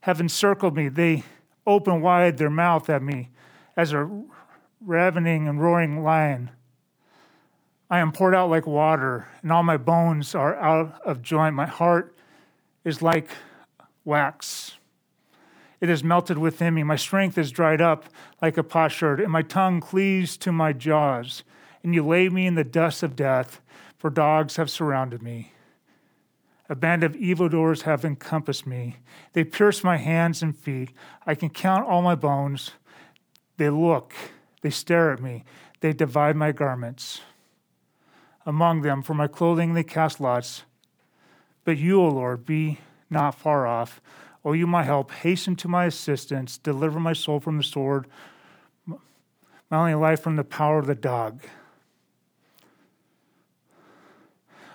have 0.03 0.21
encircled 0.21 0.77
me. 0.77 0.89
They 0.89 1.25
open 1.67 2.01
wide 2.01 2.37
their 2.37 2.51
mouth 2.51 2.91
at 2.91 3.03
me 3.03 3.31
as 3.77 3.93
a 3.93 4.09
ravening 4.81 5.49
and 5.49 5.61
roaring 5.61 6.03
lion. 6.03 6.51
I 7.93 7.99
am 7.99 8.11
poured 8.11 8.35
out 8.35 8.49
like 8.49 8.67
water, 8.67 9.29
and 9.43 9.53
all 9.53 9.63
my 9.63 9.77
bones 9.77 10.35
are 10.35 10.57
out 10.57 10.99
of 11.03 11.21
joint. 11.21 11.55
My 11.55 11.67
heart 11.67 12.17
is 12.85 13.03
like 13.03 13.29
wax. 14.03 14.79
It 15.79 15.91
is 15.91 16.03
melted 16.03 16.39
within 16.39 16.73
me. 16.73 16.85
My 16.85 16.97
strength 16.97 17.37
is 17.37 17.51
dried 17.51 17.83
up 17.83 18.07
like 18.41 18.57
a 18.57 18.63
potsherd, 18.63 19.21
and 19.21 19.31
my 19.31 19.43
tongue 19.43 19.83
cleaves 19.83 20.39
to 20.39 20.53
my 20.53 20.73
jaws. 20.73 21.43
And 21.85 21.95
you 21.95 22.03
lay 22.03 22.31
me 22.31 22.47
in 22.47 22.55
the 22.55 22.65
dust 22.65 23.03
of 23.03 23.15
death, 23.15 23.61
for 23.99 24.09
dogs 24.09 24.57
have 24.57 24.71
surrounded 24.71 25.23
me. 25.23 25.53
A 26.71 26.75
band 26.75 27.05
of 27.05 27.15
evildoers 27.17 27.83
have 27.83 28.07
encompassed 28.07 28.67
me. 28.67 29.01
They 29.35 29.45
pierce 29.45 29.85
my 29.85 29.99
hands 29.99 30.41
and 30.41 30.57
feet. 30.57 30.93
I 31.27 31.35
can 31.35 31.51
count 31.51 31.87
all 31.87 32.01
my 32.01 32.15
bones. 32.15 32.71
They 33.59 33.69
look, 33.69 34.15
they 34.63 34.71
stare 34.71 35.13
at 35.13 35.21
me, 35.21 35.45
they 35.81 35.93
divide 35.93 36.37
my 36.37 36.53
garments. 36.53 37.21
Among 38.45 38.83
them, 38.83 39.03
for 39.03 39.15
my 39.15 39.27
clothing, 39.27 39.75
they 39.75 39.85
cast 39.85 40.21
lots. 40.21 40.63
But 41.65 41.79
you, 41.79 42.01
O 42.01 42.09
Lord, 42.09 42.45
be 42.45 42.79
not 43.09 43.37
far 43.37 43.67
off. 43.67 44.01
O 44.45 44.53
you, 44.53 44.67
my 44.67 44.83
help, 44.83 45.13
hasten 45.13 45.55
to 45.57 45.69
my 45.69 45.85
assistance. 45.85 46.59
Deliver 46.59 46.99
my 46.99 47.13
soul 47.13 47.39
from 47.39 47.57
the 47.57 47.63
sword, 47.63 48.07
my 48.87 48.97
only 49.71 49.95
life 49.95 50.21
from 50.21 50.37
the 50.37 50.45
power 50.45 50.79
of 50.79 50.87
the 50.87 50.95
dog. 50.95 51.41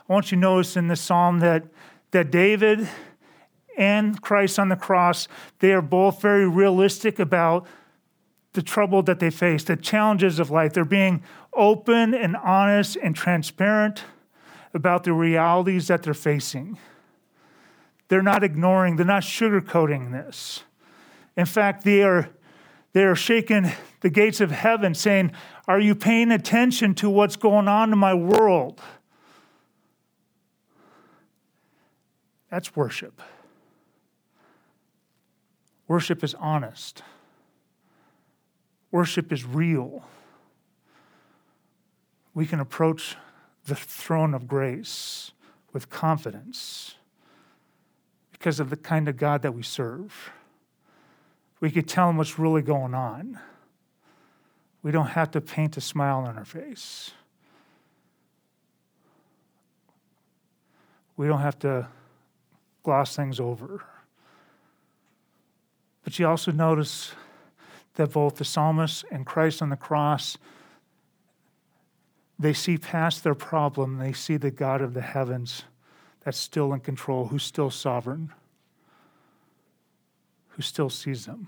I 0.09 0.13
want 0.13 0.31
you 0.31 0.37
to 0.37 0.41
notice 0.41 0.77
in 0.77 0.87
this 0.87 1.01
psalm 1.01 1.39
that, 1.39 1.65
that 2.11 2.31
David 2.31 2.87
and 3.77 4.21
Christ 4.21 4.57
on 4.57 4.69
the 4.69 4.77
cross, 4.77 5.27
they 5.59 5.73
are 5.73 5.81
both 5.81 6.21
very 6.21 6.47
realistic 6.47 7.19
about 7.19 7.67
the 8.57 8.63
trouble 8.63 9.03
that 9.03 9.19
they 9.19 9.29
face, 9.29 9.63
the 9.63 9.75
challenges 9.77 10.39
of 10.39 10.49
life. 10.49 10.73
They're 10.73 10.83
being 10.83 11.21
open 11.53 12.15
and 12.15 12.35
honest 12.35 12.97
and 12.97 13.15
transparent 13.15 14.03
about 14.73 15.03
the 15.03 15.13
realities 15.13 15.89
that 15.89 16.01
they're 16.01 16.15
facing. 16.15 16.79
They're 18.07 18.23
not 18.23 18.43
ignoring, 18.43 18.95
they're 18.95 19.05
not 19.05 19.21
sugarcoating 19.21 20.11
this. 20.11 20.63
In 21.35 21.45
fact, 21.45 21.83
they 21.83 22.01
are, 22.01 22.29
they 22.93 23.03
are 23.03 23.13
shaking 23.13 23.71
the 24.01 24.09
gates 24.09 24.41
of 24.41 24.49
heaven, 24.49 24.95
saying, 24.95 25.33
Are 25.67 25.79
you 25.79 25.93
paying 25.93 26.31
attention 26.31 26.95
to 26.95 27.11
what's 27.11 27.35
going 27.35 27.67
on 27.67 27.93
in 27.93 27.99
my 27.99 28.15
world? 28.15 28.81
That's 32.49 32.75
worship. 32.75 33.21
Worship 35.87 36.23
is 36.23 36.33
honest. 36.33 37.03
Worship 38.91 39.31
is 39.31 39.45
real. 39.45 40.03
We 42.33 42.45
can 42.45 42.59
approach 42.59 43.15
the 43.65 43.75
throne 43.75 44.33
of 44.33 44.47
grace 44.47 45.31
with 45.73 45.89
confidence 45.89 46.95
because 48.31 48.59
of 48.59 48.69
the 48.69 48.77
kind 48.77 49.09
of 49.09 49.17
God 49.17 49.41
that 49.41 49.53
we 49.53 49.63
serve. 49.63 50.31
We 51.59 51.71
could 51.71 51.87
tell 51.87 52.09
him 52.09 52.17
what's 52.17 52.37
really 52.37 52.61
going 52.61 52.93
on. 52.93 53.39
We 54.83 54.91
don't 54.91 55.07
have 55.07 55.31
to 55.31 55.41
paint 55.41 55.75
a 55.75 55.81
smile 55.81 56.19
on 56.19 56.37
our 56.37 56.45
face. 56.45 57.11
We 61.17 61.27
don't 61.27 61.41
have 61.41 61.57
to 61.59 61.87
gloss 62.83 63.15
things 63.15 63.39
over. 63.39 63.83
But 66.03 66.17
you 66.19 66.27
also 66.27 66.51
notice 66.51 67.11
that 67.97 68.13
both 68.13 68.37
the 68.37 68.45
psalmist 68.45 69.05
and 69.11 69.25
Christ 69.25 69.61
on 69.61 69.69
the 69.69 69.75
cross 69.75 70.37
they 72.39 72.53
see 72.53 72.77
past 72.77 73.23
their 73.23 73.35
problem, 73.35 73.97
they 73.97 74.13
see 74.13 74.37
the 74.37 74.51
God 74.51 74.81
of 74.81 74.93
the 74.93 75.01
heavens 75.01 75.63
that's 76.23 76.37
still 76.37 76.73
in 76.73 76.81
control, 76.81 77.27
who's 77.27 77.43
still 77.43 77.71
sovereign, 77.71 78.31
who 80.49 80.61
still 80.61 80.89
sees 80.89 81.25
them. 81.25 81.47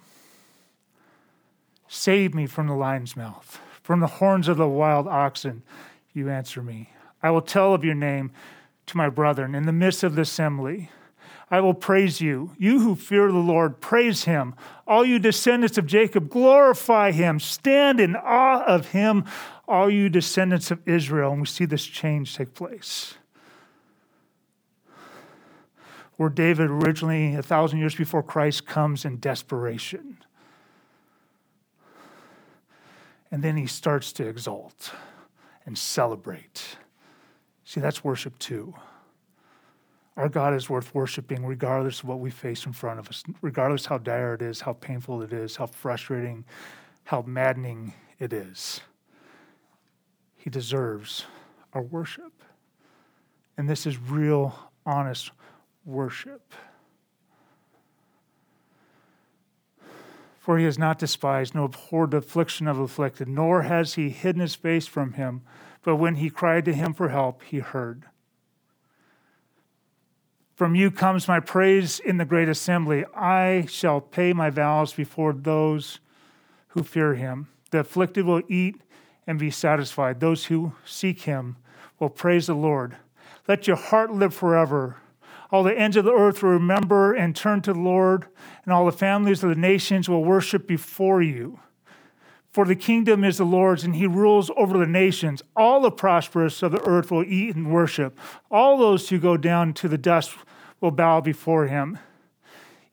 Save 1.88 2.34
me 2.34 2.48
from 2.48 2.68
the 2.68 2.74
lion's 2.74 3.16
mouth, 3.16 3.60
from 3.84 4.00
the 4.00 4.08
horns 4.08 4.48
of 4.48 4.58
the 4.58 4.68
wild 4.68 5.08
oxen, 5.08 5.64
you 6.14 6.30
answer 6.30 6.62
me. 6.62 6.92
I 7.22 7.30
will 7.30 7.42
tell 7.42 7.74
of 7.74 7.84
your 7.84 7.96
name 7.96 8.32
to 8.88 8.98
my 8.98 9.10
brethren 9.10 9.54
in 9.54 9.66
the 9.66 9.74
midst 9.74 10.04
of 10.04 10.16
the 10.16 10.22
assembly. 10.22 10.90
I 11.52 11.62
will 11.62 11.74
praise 11.74 12.22
you. 12.22 12.52
You 12.58 12.80
who 12.80 12.96
fear 12.96 13.32
the 13.32 13.38
Lord, 13.38 13.82
praise 13.82 14.26
him. 14.26 14.54
All 14.86 15.04
you 15.04 15.18
descendants 15.18 15.78
of 15.78 15.88
Jacob, 15.88 16.30
glorify 16.30 17.12
him. 17.12 17.40
Stand 17.40 18.00
in 18.00 18.16
awe 18.16 18.64
of 18.66 18.90
him, 18.90 19.26
all 19.68 19.90
you 19.90 20.10
descendants 20.10 20.70
of 20.70 20.88
Israel. 20.88 21.32
And 21.32 21.42
we 21.42 21.48
see 21.48 21.66
this 21.66 21.86
change 21.86 22.36
take 22.36 22.54
place. 22.54 23.16
Where 26.18 26.30
David 26.30 26.70
originally, 26.70 27.34
a 27.36 27.42
thousand 27.42 27.80
years 27.80 27.96
before 27.96 28.22
Christ, 28.22 28.68
comes 28.68 29.06
in 29.06 29.20
desperation. 29.20 30.18
And 33.32 33.42
then 33.42 33.58
he 33.58 33.68
starts 33.68 34.12
to 34.14 34.28
exalt 34.28 34.92
and 35.66 35.78
celebrate. 35.78 36.78
See, 37.64 37.80
that's 37.80 38.04
worship 38.04 38.38
too. 38.40 38.76
Our 40.20 40.28
God 40.28 40.54
is 40.54 40.70
worth 40.70 40.94
worshiping 40.94 41.46
regardless 41.46 42.02
of 42.02 42.10
what 42.10 42.20
we 42.20 42.30
face 42.30 42.66
in 42.66 42.74
front 42.74 43.00
of 43.00 43.08
us, 43.08 43.24
regardless 43.42 43.86
how 43.86 44.00
dire 44.00 44.34
it 44.34 44.42
is, 44.42 44.60
how 44.60 44.74
painful 44.74 45.22
it 45.22 45.32
is, 45.32 45.56
how 45.56 45.68
frustrating, 45.68 46.44
how 47.06 47.24
maddening 47.26 47.94
it 48.20 48.34
is. 48.34 48.82
He 50.36 50.50
deserves 50.50 51.26
our 51.72 51.82
worship. 51.82 52.34
And 53.58 53.70
this 53.70 53.86
is 53.86 53.98
real, 53.98 54.72
honest 54.86 55.32
worship. 55.86 56.54
For 60.38 60.58
he 60.58 60.66
has 60.66 60.78
not 60.78 61.00
despised, 61.00 61.56
nor 61.56 61.68
abhorred 61.68 62.12
the 62.12 62.18
affliction 62.18 62.68
of 62.68 62.78
afflicted, 62.78 63.30
nor 63.30 63.62
has 63.62 63.94
he 63.94 64.10
hidden 64.10 64.42
his 64.42 64.56
face 64.56 64.86
from 64.86 65.14
him. 65.14 65.44
But 65.82 65.96
when 65.96 66.16
he 66.16 66.30
cried 66.30 66.66
to 66.66 66.74
him 66.74 66.94
for 66.94 67.08
help, 67.08 67.42
he 67.44 67.60
heard. 67.60 68.04
From 70.60 70.76
you 70.76 70.92
comes 70.92 71.30
my 71.30 71.40
praise 71.40 72.02
in 72.02 72.18
the 72.18 72.26
great 72.26 72.50
assembly. 72.50 73.06
I 73.16 73.66
shall 73.70 74.02
pay 74.02 74.34
my 74.34 74.50
vows 74.50 74.92
before 74.92 75.32
those 75.32 76.02
who 76.68 76.84
fear 76.84 77.16
him. 77.16 77.48
The 77.72 77.80
afflicted 77.80 78.26
will 78.26 78.42
eat 78.50 78.76
and 79.26 79.40
be 79.40 79.52
satisfied. 79.52 80.20
Those 80.20 80.48
who 80.48 80.74
seek 80.84 81.22
him 81.22 81.56
will 81.98 82.10
praise 82.10 82.48
the 82.48 82.56
Lord. 82.56 82.98
Let 83.48 83.68
your 83.68 83.78
heart 83.78 84.12
live 84.12 84.34
forever. 84.34 84.98
All 85.50 85.64
the 85.64 85.80
ends 85.80 85.96
of 85.96 86.04
the 86.04 86.12
earth 86.12 86.44
will 86.44 86.50
remember 86.50 87.14
and 87.14 87.34
turn 87.34 87.62
to 87.62 87.72
the 87.72 87.80
Lord, 87.80 88.26
and 88.66 88.74
all 88.74 88.86
the 88.86 88.92
families 88.92 89.42
of 89.42 89.48
the 89.52 89.56
nations 89.56 90.10
will 90.10 90.26
worship 90.26 90.68
before 90.68 91.22
you. 91.22 91.62
For 92.52 92.66
the 92.66 92.76
kingdom 92.76 93.24
is 93.24 93.38
the 93.38 93.46
Lord's, 93.46 93.84
and 93.84 93.96
he 93.96 94.08
rules 94.08 94.50
over 94.58 94.78
the 94.78 94.88
nations. 94.88 95.44
All 95.56 95.82
the 95.82 95.92
prosperous 95.92 96.64
of 96.64 96.72
the 96.72 96.82
earth 96.82 97.12
will 97.12 97.24
eat 97.24 97.56
and 97.56 97.72
worship. 97.72 98.18
All 98.50 98.78
those 98.78 99.10
who 99.10 99.20
go 99.20 99.38
down 99.38 99.74
to 99.74 99.88
the 99.88 99.98
dust 99.98 100.36
will 100.82 100.92
bow 100.92 101.22
before 101.22 101.68
him. 101.68 102.00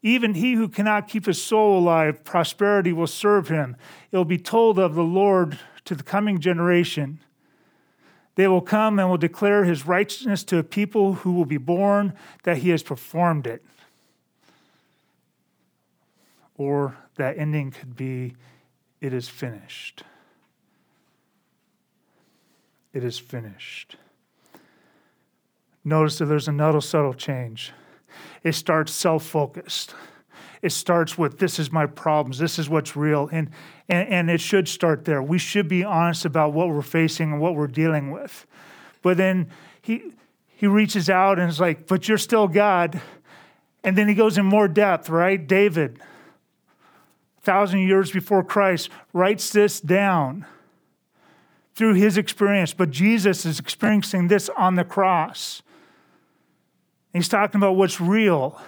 Even 0.02 0.34
he 0.34 0.52
who 0.52 0.68
cannot 0.68 1.08
keep 1.08 1.26
his 1.26 1.42
soul 1.42 1.78
alive, 1.78 2.22
prosperity 2.22 2.92
will 2.92 3.06
serve 3.06 3.48
him. 3.48 3.76
It 4.12 4.16
will 4.16 4.24
be 4.26 4.38
told 4.38 4.78
of 4.78 4.94
the 4.94 5.02
Lord 5.02 5.58
to 5.86 5.94
the 5.94 6.02
coming 6.02 6.38
generation. 6.38 7.20
They 8.34 8.46
will 8.48 8.60
come 8.60 8.98
and 8.98 9.08
will 9.08 9.16
declare 9.16 9.64
his 9.64 9.86
righteousness 9.86 10.44
to 10.44 10.58
a 10.58 10.62
people 10.62 11.14
who 11.14 11.32
will 11.32 11.46
be 11.46 11.56
born 11.56 12.12
that 12.42 12.58
he 12.58 12.68
has 12.70 12.82
performed 12.82 13.46
it. 13.46 13.64
Or 16.56 16.96
that 17.16 17.38
ending 17.38 17.70
could 17.70 17.96
be, 17.96 18.34
it 19.00 19.12
is 19.12 19.28
finished. 19.28 20.02
It 22.92 23.04
is 23.04 23.18
finished. 23.18 23.96
Notice 25.84 26.18
that 26.18 26.26
there's 26.26 26.48
another 26.48 26.80
subtle 26.80 27.14
change. 27.14 27.72
It 28.42 28.52
starts 28.54 28.92
self 28.92 29.24
focused. 29.24 29.94
It 30.62 30.72
starts 30.72 31.16
with, 31.16 31.38
this 31.38 31.58
is 31.58 31.70
my 31.70 31.86
problems, 31.86 32.38
this 32.38 32.58
is 32.58 32.68
what's 32.68 32.96
real. 32.96 33.28
And, 33.30 33.50
and, 33.88 34.08
and 34.08 34.30
it 34.30 34.40
should 34.40 34.68
start 34.68 35.04
there. 35.04 35.22
We 35.22 35.38
should 35.38 35.68
be 35.68 35.84
honest 35.84 36.24
about 36.24 36.54
what 36.54 36.68
we're 36.68 36.82
facing 36.82 37.32
and 37.32 37.40
what 37.40 37.54
we're 37.54 37.66
dealing 37.66 38.10
with. 38.10 38.46
But 39.02 39.16
then 39.16 39.50
he, 39.80 40.12
he 40.48 40.66
reaches 40.66 41.08
out 41.08 41.38
and 41.38 41.48
is 41.48 41.60
like, 41.60 41.86
but 41.86 42.08
you're 42.08 42.18
still 42.18 42.48
God. 42.48 43.00
And 43.84 43.96
then 43.96 44.08
he 44.08 44.14
goes 44.14 44.38
in 44.38 44.44
more 44.44 44.66
depth, 44.66 45.08
right? 45.08 45.46
David, 45.46 46.00
thousand 47.46 47.80
years 47.80 48.10
before 48.10 48.44
Christ, 48.44 48.90
writes 49.14 49.50
this 49.50 49.80
down 49.80 50.44
through 51.74 51.94
his 51.94 52.18
experience. 52.18 52.74
But 52.74 52.90
Jesus 52.90 53.46
is 53.46 53.58
experiencing 53.58 54.28
this 54.28 54.50
on 54.50 54.74
the 54.74 54.84
cross. 54.84 55.62
He's 57.12 57.28
talking 57.28 57.58
about 57.58 57.76
what's 57.76 58.00
real. 58.00 58.60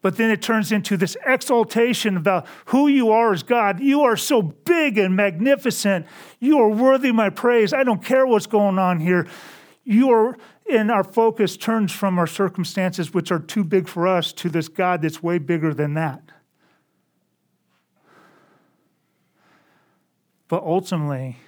But 0.00 0.16
then 0.16 0.30
it 0.30 0.42
turns 0.42 0.70
into 0.70 0.98
this 0.98 1.16
exaltation 1.24 2.16
about 2.16 2.46
who 2.66 2.88
you 2.88 3.10
are 3.10 3.32
as 3.32 3.42
God. 3.42 3.80
You 3.80 4.02
are 4.02 4.16
so 4.16 4.42
big 4.42 4.98
and 4.98 5.16
magnificent. 5.16 6.06
You 6.40 6.58
are 6.58 6.68
worthy 6.68 7.10
my 7.10 7.30
praise. 7.30 7.72
I 7.72 7.84
don't 7.84 8.04
care 8.04 8.26
what's 8.26 8.46
going 8.46 8.78
on 8.78 9.00
here. 9.00 9.26
You 9.82 10.10
are, 10.10 10.36
and 10.70 10.90
our 10.90 11.04
focus 11.04 11.56
turns 11.56 11.90
from 11.90 12.18
our 12.18 12.26
circumstances, 12.26 13.14
which 13.14 13.32
are 13.32 13.38
too 13.38 13.64
big 13.64 13.88
for 13.88 14.06
us, 14.06 14.32
to 14.34 14.50
this 14.50 14.68
God 14.68 15.00
that's 15.00 15.22
way 15.22 15.38
bigger 15.38 15.72
than 15.72 15.94
that. 15.94 16.20
But 20.48 20.62
ultimately, 20.62 21.38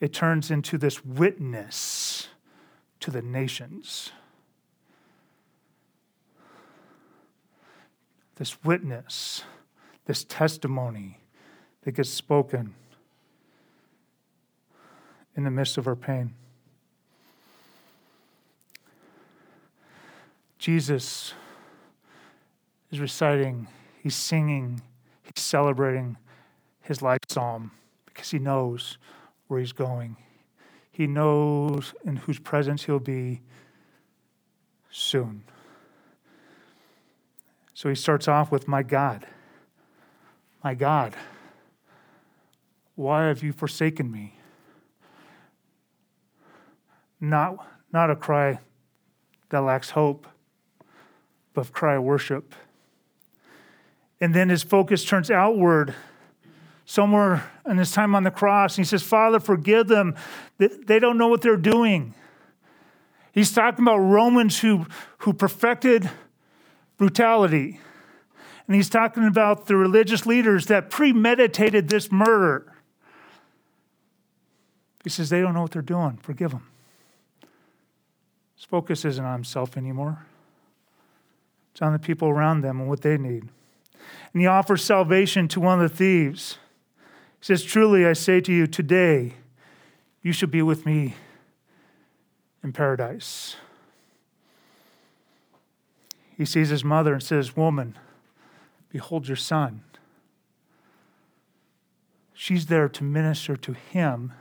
it 0.00 0.12
turns 0.12 0.50
into 0.50 0.78
this 0.78 1.04
witness 1.04 2.28
to 3.00 3.10
the 3.10 3.22
nations. 3.22 4.12
This 8.36 8.62
witness, 8.62 9.42
this 10.04 10.24
testimony 10.24 11.18
that 11.82 11.92
gets 11.92 12.10
spoken 12.10 12.74
in 15.36 15.44
the 15.44 15.50
midst 15.50 15.78
of 15.78 15.86
our 15.86 15.96
pain. 15.96 16.34
Jesus 20.58 21.32
is 22.90 23.00
reciting, 23.00 23.68
he's 24.02 24.14
singing, 24.14 24.82
he's 25.22 25.42
celebrating 25.42 26.16
his 26.86 27.02
life 27.02 27.20
psalm 27.28 27.72
because 28.06 28.30
he 28.30 28.38
knows 28.38 28.98
where 29.48 29.60
he's 29.60 29.72
going. 29.72 30.16
He 30.90 31.06
knows 31.06 31.94
in 32.04 32.16
whose 32.16 32.38
presence 32.38 32.84
he'll 32.84 32.98
be 32.98 33.42
soon. 34.90 35.42
So 37.74 37.88
he 37.88 37.94
starts 37.94 38.28
off 38.28 38.50
with, 38.50 38.66
My 38.66 38.82
God, 38.82 39.26
my 40.64 40.74
God, 40.74 41.14
why 42.94 43.26
have 43.26 43.42
you 43.42 43.52
forsaken 43.52 44.10
me? 44.10 44.38
Not, 47.20 47.66
not 47.92 48.10
a 48.10 48.16
cry 48.16 48.60
that 49.50 49.60
lacks 49.60 49.90
hope, 49.90 50.26
but 51.52 51.68
a 51.68 51.72
cry 51.72 51.96
of 51.96 52.04
worship. 52.04 52.54
And 54.20 54.34
then 54.34 54.48
his 54.48 54.62
focus 54.62 55.04
turns 55.04 55.30
outward 55.30 55.94
somewhere 56.86 57.50
in 57.68 57.76
his 57.76 57.90
time 57.90 58.14
on 58.14 58.22
the 58.22 58.30
cross. 58.30 58.78
And 58.78 58.86
he 58.86 58.88
says, 58.88 59.02
Father, 59.02 59.40
forgive 59.40 59.88
them. 59.88 60.14
They 60.56 60.98
don't 60.98 61.18
know 61.18 61.28
what 61.28 61.42
they're 61.42 61.56
doing. 61.56 62.14
He's 63.32 63.52
talking 63.52 63.84
about 63.84 63.98
Romans 63.98 64.60
who, 64.60 64.86
who 65.18 65.34
perfected 65.34 66.08
brutality. 66.96 67.80
And 68.66 68.74
he's 68.74 68.88
talking 68.88 69.26
about 69.26 69.66
the 69.66 69.76
religious 69.76 70.24
leaders 70.24 70.66
that 70.66 70.88
premeditated 70.88 71.88
this 71.88 72.10
murder. 72.10 72.72
He 75.04 75.10
says, 75.10 75.28
they 75.28 75.40
don't 75.40 75.54
know 75.54 75.62
what 75.62 75.72
they're 75.72 75.82
doing. 75.82 76.18
Forgive 76.22 76.52
them. 76.52 76.66
His 78.56 78.64
focus 78.64 79.04
isn't 79.04 79.24
on 79.24 79.34
himself 79.34 79.76
anymore, 79.76 80.24
it's 81.72 81.82
on 81.82 81.92
the 81.92 81.98
people 81.98 82.28
around 82.28 82.62
them 82.62 82.80
and 82.80 82.88
what 82.88 83.02
they 83.02 83.18
need. 83.18 83.42
And 84.32 84.40
he 84.40 84.46
offers 84.46 84.82
salvation 84.82 85.46
to 85.48 85.60
one 85.60 85.80
of 85.80 85.90
the 85.90 85.94
thieves. 85.94 86.58
He 87.40 87.46
says, 87.46 87.62
Truly, 87.62 88.06
I 88.06 88.12
say 88.12 88.40
to 88.40 88.52
you, 88.52 88.66
today 88.66 89.34
you 90.22 90.32
shall 90.32 90.48
be 90.48 90.62
with 90.62 90.84
me 90.84 91.14
in 92.62 92.72
paradise. 92.72 93.56
He 96.36 96.44
sees 96.44 96.68
his 96.68 96.84
mother 96.84 97.14
and 97.14 97.22
says, 97.22 97.56
Woman, 97.56 97.96
behold 98.90 99.28
your 99.28 99.36
son. 99.36 99.82
She's 102.34 102.66
there 102.66 102.88
to 102.90 103.02
minister 103.02 103.56
to 103.56 103.72
him, 103.72 104.34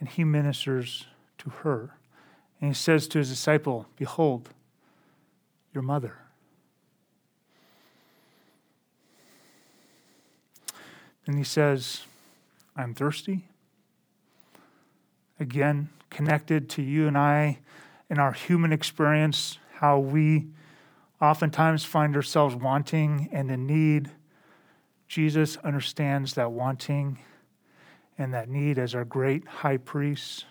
and 0.00 0.08
he 0.08 0.24
ministers 0.24 1.06
to 1.38 1.50
her. 1.50 1.98
And 2.60 2.70
he 2.70 2.74
says 2.74 3.06
to 3.08 3.18
his 3.18 3.28
disciple, 3.28 3.86
Behold, 3.96 4.48
your 5.74 5.82
mother. 5.82 6.16
And 11.26 11.36
he 11.36 11.44
says, 11.44 12.02
I'm 12.76 12.94
thirsty. 12.94 13.44
Again, 15.40 15.88
connected 16.10 16.68
to 16.70 16.82
you 16.82 17.08
and 17.08 17.18
I 17.18 17.58
in 18.08 18.18
our 18.18 18.32
human 18.32 18.72
experience, 18.72 19.58
how 19.74 19.98
we 19.98 20.46
oftentimes 21.20 21.84
find 21.84 22.14
ourselves 22.14 22.54
wanting 22.54 23.28
and 23.32 23.50
in 23.50 23.66
need. 23.66 24.10
Jesus 25.08 25.56
understands 25.58 26.34
that 26.34 26.52
wanting 26.52 27.18
and 28.18 28.32
that 28.32 28.48
need 28.48 28.78
as 28.78 28.94
our 28.94 29.04
great 29.04 29.46
high 29.46 29.76
priest. 29.76 30.46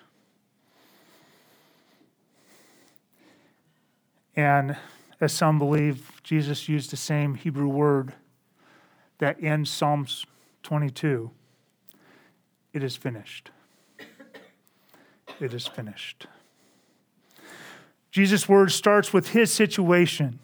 And 4.35 4.75
as 5.21 5.31
some 5.31 5.57
believe, 5.57 6.11
Jesus 6.23 6.67
used 6.67 6.91
the 6.91 6.97
same 6.97 7.35
Hebrew 7.35 7.69
word 7.69 8.13
that 9.19 9.41
ends 9.41 9.69
Psalms 9.69 10.25
22 10.65 11.31
it 12.73 12.83
is 12.83 12.97
finished 12.97 13.51
it 15.39 15.53
is 15.53 15.67
finished. 15.67 16.27
Jesus' 18.11 18.47
word 18.47 18.71
starts 18.71 19.11
with 19.11 19.29
his 19.29 19.51
situation. 19.51 20.39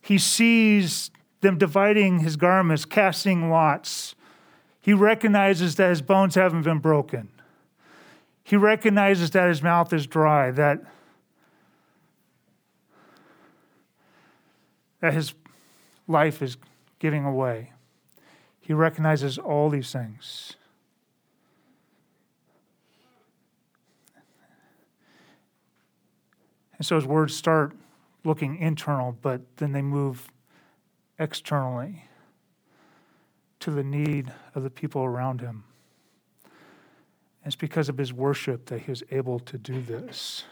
He 0.00 0.18
sees 0.18 1.10
them 1.40 1.58
dividing 1.58 2.20
his 2.20 2.36
garments, 2.36 2.84
casting 2.84 3.50
lots. 3.50 4.14
He 4.80 4.94
recognizes 4.94 5.76
that 5.76 5.90
his 5.90 6.00
bones 6.00 6.34
haven't 6.34 6.62
been 6.62 6.78
broken. 6.78 7.28
He 8.42 8.56
recognizes 8.56 9.30
that 9.32 9.48
his 9.48 9.62
mouth 9.62 9.92
is 9.92 10.06
dry, 10.06 10.50
that, 10.52 10.80
that 15.00 15.12
his 15.12 15.34
life 16.06 16.40
is 16.40 16.56
giving 16.98 17.26
away. 17.26 17.72
He 18.68 18.74
recognizes 18.74 19.38
all 19.38 19.70
these 19.70 19.90
things. 19.92 20.52
And 26.76 26.86
so 26.86 26.96
his 26.96 27.06
words 27.06 27.34
start 27.34 27.74
looking 28.24 28.58
internal, 28.58 29.16
but 29.22 29.40
then 29.56 29.72
they 29.72 29.80
move 29.80 30.30
externally 31.18 32.04
to 33.60 33.70
the 33.70 33.82
need 33.82 34.34
of 34.54 34.64
the 34.64 34.70
people 34.70 35.02
around 35.02 35.40
him. 35.40 35.64
It's 37.46 37.56
because 37.56 37.88
of 37.88 37.96
his 37.96 38.12
worship 38.12 38.66
that 38.66 38.82
he 38.82 38.90
was 38.90 39.02
able 39.10 39.38
to 39.38 39.56
do 39.56 39.80
this. 39.80 40.44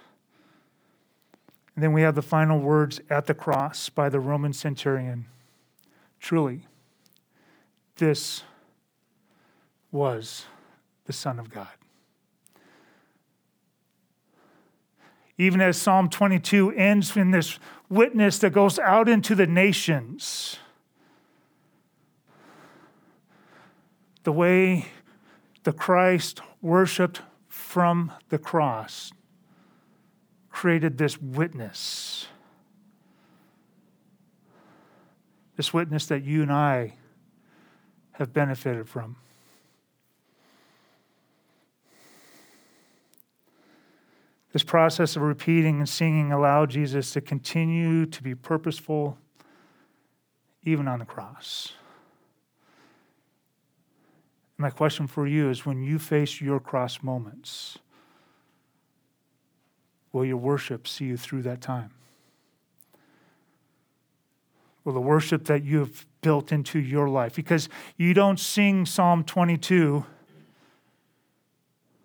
And 1.74 1.84
then 1.84 1.92
we 1.92 2.00
have 2.00 2.14
the 2.14 2.22
final 2.22 2.60
words 2.60 2.98
at 3.10 3.26
the 3.26 3.34
cross 3.34 3.90
by 3.90 4.08
the 4.08 4.20
Roman 4.20 4.54
centurion. 4.54 5.26
Truly, 6.18 6.62
this 7.96 8.42
was 9.90 10.44
the 11.04 11.12
Son 11.12 11.38
of 11.38 11.50
God. 11.50 11.68
even 15.38 15.60
as 15.60 15.76
Psalm 15.76 16.08
22 16.08 16.72
ends 16.72 17.16
in 17.16 17.30
this 17.30 17.58
witness 17.88 18.38
that 18.38 18.50
goes 18.50 18.78
out 18.78 19.08
into 19.08 19.34
the 19.34 19.46
nations. 19.46 20.58
The 24.24 24.32
way 24.32 24.86
the 25.64 25.72
Christ 25.72 26.40
worshiped 26.62 27.22
from 27.48 28.12
the 28.30 28.38
cross 28.38 29.12
created 30.50 30.96
this 30.96 31.20
witness. 31.20 32.26
This 35.56 35.72
witness 35.72 36.06
that 36.06 36.24
you 36.24 36.42
and 36.42 36.52
I 36.52 36.94
have 38.18 38.32
benefited 38.32 38.88
from. 38.88 39.16
This 44.52 44.62
process 44.62 45.16
of 45.16 45.22
repeating 45.22 45.78
and 45.78 45.88
singing 45.88 46.32
allowed 46.32 46.70
Jesus 46.70 47.10
to 47.12 47.20
continue 47.20 48.06
to 48.06 48.22
be 48.22 48.34
purposeful 48.34 49.18
even 50.64 50.88
on 50.88 50.98
the 50.98 51.04
cross. 51.04 51.74
My 54.56 54.70
question 54.70 55.06
for 55.06 55.26
you 55.26 55.50
is 55.50 55.66
when 55.66 55.82
you 55.82 55.98
face 55.98 56.40
your 56.40 56.58
cross 56.58 57.02
moments, 57.02 57.76
will 60.10 60.24
your 60.24 60.38
worship 60.38 60.88
see 60.88 61.04
you 61.04 61.18
through 61.18 61.42
that 61.42 61.60
time? 61.60 61.90
Will 64.86 64.92
the 64.92 65.00
worship 65.00 65.46
that 65.46 65.64
you 65.64 65.80
have 65.80 66.06
built 66.22 66.52
into 66.52 66.78
your 66.78 67.08
life? 67.08 67.34
Because 67.34 67.68
you 67.96 68.14
don't 68.14 68.38
sing 68.38 68.86
Psalm 68.86 69.24
22 69.24 70.06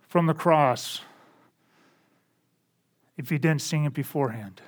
from 0.07 0.25
the 0.25 0.33
cross 0.33 1.01
if 3.17 3.31
you 3.31 3.37
didn't 3.37 3.61
sing 3.61 3.85
it 3.85 3.93
beforehand. 3.93 4.63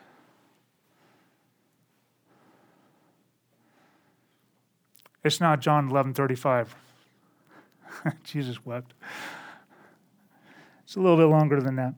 It's 5.23 5.41
not 5.41 5.59
John 5.59 5.89
11 5.89 6.13
35. 6.13 6.75
Jesus 8.23 8.63
wept. 8.63 8.93
It's 10.83 10.95
a 10.95 10.99
little 10.99 11.17
bit 11.17 11.25
longer 11.25 11.59
than 11.59 11.77
that. 11.77 11.95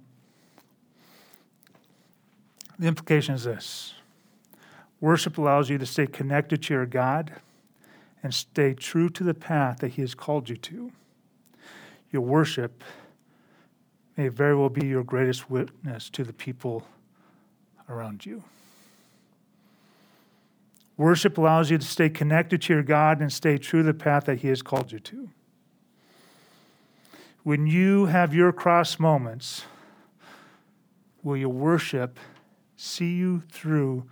The 2.79 2.87
implication 2.87 3.35
is 3.35 3.43
this 3.43 3.95
worship 5.05 5.37
allows 5.37 5.69
you 5.69 5.77
to 5.77 5.85
stay 5.85 6.07
connected 6.07 6.63
to 6.63 6.73
your 6.73 6.87
God 6.87 7.31
and 8.23 8.33
stay 8.33 8.73
true 8.73 9.07
to 9.09 9.23
the 9.23 9.35
path 9.35 9.77
that 9.81 9.89
He 9.89 10.01
has 10.01 10.15
called 10.15 10.49
you 10.49 10.57
to. 10.57 10.91
Your 12.09 12.23
worship 12.23 12.83
may 14.17 14.29
very 14.29 14.55
well 14.55 14.69
be 14.69 14.87
your 14.87 15.03
greatest 15.03 15.47
witness 15.47 16.09
to 16.09 16.23
the 16.23 16.33
people 16.33 16.87
around 17.87 18.25
you. 18.25 18.43
Worship 20.97 21.37
allows 21.37 21.69
you 21.69 21.77
to 21.77 21.85
stay 21.85 22.09
connected 22.09 22.63
to 22.63 22.73
your 22.73 22.81
God 22.81 23.21
and 23.21 23.31
stay 23.31 23.59
true 23.59 23.83
to 23.83 23.85
the 23.85 23.93
path 23.93 24.25
that 24.25 24.39
He 24.39 24.47
has 24.47 24.63
called 24.63 24.91
you 24.91 24.97
to. 24.97 25.29
When 27.43 27.67
you 27.67 28.07
have 28.07 28.33
your 28.33 28.51
cross 28.51 28.97
moments, 28.97 29.65
will 31.21 31.37
your 31.37 31.49
worship 31.49 32.19
see 32.75 33.13
you 33.13 33.43
through 33.51 34.09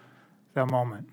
that 0.54 0.70
moment? 0.70 1.10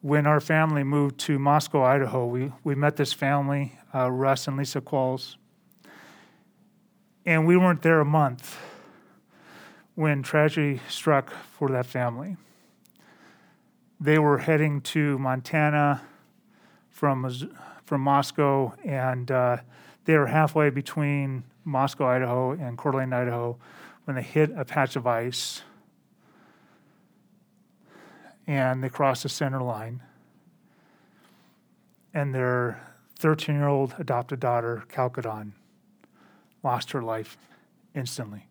When 0.00 0.26
our 0.26 0.40
family 0.40 0.84
moved 0.84 1.18
to 1.20 1.38
Moscow, 1.38 1.82
Idaho, 1.82 2.26
we, 2.26 2.52
we 2.62 2.74
met 2.74 2.96
this 2.96 3.12
family, 3.12 3.78
uh, 3.94 4.10
Russ 4.10 4.46
and 4.46 4.56
Lisa 4.56 4.80
Qualls. 4.80 5.36
And 7.24 7.46
we 7.46 7.56
weren't 7.56 7.82
there 7.82 8.00
a 8.00 8.04
month 8.04 8.56
when 9.96 10.22
tragedy 10.22 10.80
struck 10.88 11.32
for 11.32 11.68
that 11.70 11.86
family. 11.86 12.36
They 13.98 14.18
were 14.18 14.38
heading 14.38 14.80
to 14.82 15.18
Montana 15.18 16.02
from, 16.90 17.50
from 17.84 18.00
Moscow, 18.02 18.74
and 18.84 19.30
uh, 19.30 19.56
they 20.04 20.16
were 20.16 20.26
halfway 20.26 20.70
between 20.70 21.44
Moscow, 21.64 22.06
Idaho, 22.06 22.52
and 22.52 22.78
Coeur 22.78 22.92
d'Alene, 22.92 23.12
Idaho, 23.12 23.58
when 24.04 24.16
they 24.16 24.22
hit 24.22 24.52
a 24.54 24.64
patch 24.64 24.94
of 24.94 25.06
ice 25.06 25.62
and 28.46 28.82
they 28.82 28.88
crossed 28.88 29.22
the 29.24 29.28
center 29.28 29.62
line. 29.62 30.02
And 32.14 32.34
their 32.34 32.80
13 33.18 33.54
year 33.54 33.68
old 33.68 33.94
adopted 33.98 34.40
daughter, 34.40 34.84
Kalkidan, 34.88 35.52
lost 36.62 36.92
her 36.92 37.02
life 37.02 37.36
instantly. 37.94 38.46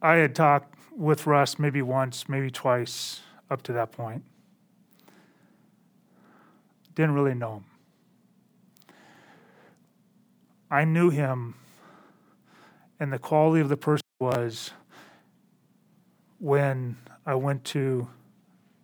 I 0.00 0.16
had 0.16 0.34
talked 0.34 0.74
with 0.96 1.26
Russ 1.26 1.58
maybe 1.58 1.82
once, 1.82 2.28
maybe 2.28 2.50
twice 2.50 3.22
up 3.50 3.62
to 3.62 3.72
that 3.72 3.92
point. 3.92 4.22
Didn't 6.94 7.14
really 7.14 7.34
know 7.34 7.54
him. 7.54 7.64
I 10.70 10.84
knew 10.84 11.10
him, 11.10 11.54
and 13.00 13.12
the 13.12 13.18
quality 13.18 13.60
of 13.60 13.68
the 13.68 13.76
person 13.76 14.04
was 14.20 14.72
when 16.44 16.94
I 17.24 17.34
went 17.36 17.64
to 17.64 18.06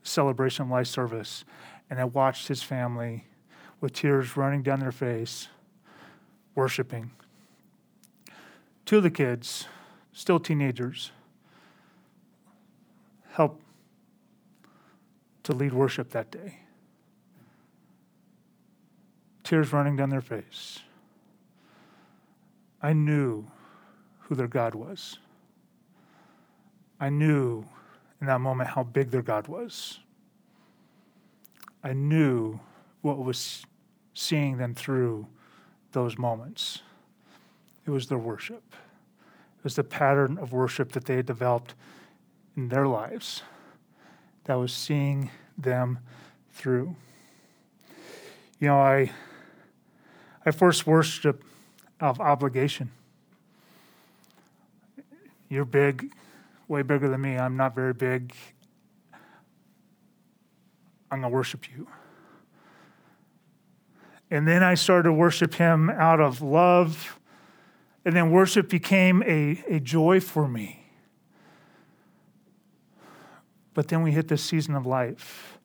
celebration 0.03 0.71
life 0.71 0.87
service 0.87 1.45
and 1.91 2.01
I 2.01 2.05
watched 2.07 2.49
his 2.49 2.63
family 2.63 3.27
with 3.83 3.93
tears 3.93 4.35
running 4.35 4.63
down 4.63 4.81
their 4.81 4.91
face, 4.91 5.49
worshiping. 6.55 7.11
Two 8.87 8.97
of 8.97 9.03
the 9.03 9.11
kids, 9.11 9.67
still 10.11 10.41
teenagers, 10.41 11.13
helped 13.33 13.63
to 15.43 15.53
lead 15.53 15.75
worship 15.75 16.13
that 16.13 16.31
day. 16.31 16.61
Tears 19.45 19.71
running 19.71 19.97
down 19.97 20.09
their 20.09 20.23
face. 20.23 20.79
I 22.81 22.95
knew 22.95 23.51
who 24.21 24.35
their 24.35 24.49
God 24.49 24.75
was. 24.75 25.19
I 27.01 27.09
knew 27.09 27.65
in 28.21 28.27
that 28.27 28.41
moment 28.41 28.71
how 28.71 28.83
big 28.85 29.11
their 29.11 29.23
God 29.23 29.49
was. 29.49 29.99
I 31.83 31.95
knew 31.95 32.61
what 33.01 33.19
was 33.19 33.65
seeing 34.13 34.59
them 34.59 34.75
through 34.75 35.27
those 35.93 36.19
moments. 36.19 36.83
It 37.87 37.91
was 37.91 38.09
their 38.09 38.19
worship. 38.19 38.63
It 39.59 39.65
was 39.65 39.77
the 39.77 39.85
pattern 39.85 40.39
of 40.39 40.53
worship 40.53 40.93
that 40.93 41.07
they 41.07 41.17
had 41.17 41.27
developed 41.27 41.75
in 42.57 42.69
their 42.69 42.87
lives 42.87 43.43
that 44.45 44.55
was 44.55 44.73
seeing 44.73 45.31
them 45.57 45.99
through. 46.53 46.95
You 48.59 48.69
know, 48.69 48.79
I 48.79 49.11
I 50.45 50.51
first 50.51 50.87
worship 50.87 51.45
of 52.01 52.21
obligation. 52.21 52.91
You're 55.49 55.65
big, 55.65 56.13
way 56.71 56.83
bigger 56.83 57.09
than 57.09 57.21
me. 57.21 57.37
I'm 57.37 57.57
not 57.57 57.75
very 57.75 57.93
big. 57.93 58.33
I'm 61.11 61.21
going 61.21 61.31
to 61.31 61.35
worship 61.35 61.69
you. 61.69 61.89
And 64.31 64.47
then 64.47 64.63
I 64.63 64.75
started 64.75 65.09
to 65.09 65.13
worship 65.13 65.55
him 65.55 65.91
out 65.91 66.21
of 66.21 66.41
love. 66.41 67.19
And 68.05 68.15
then 68.15 68.31
worship 68.31 68.69
became 68.69 69.23
a, 69.25 69.63
a 69.69 69.81
joy 69.81 70.21
for 70.21 70.49
me. 70.49 70.87
But 73.75 73.89
then 73.89 74.03
we 74.03 74.13
hit 74.13 74.29
this 74.29 74.43
season 74.43 74.77
of 74.77 74.87
life 74.87 75.59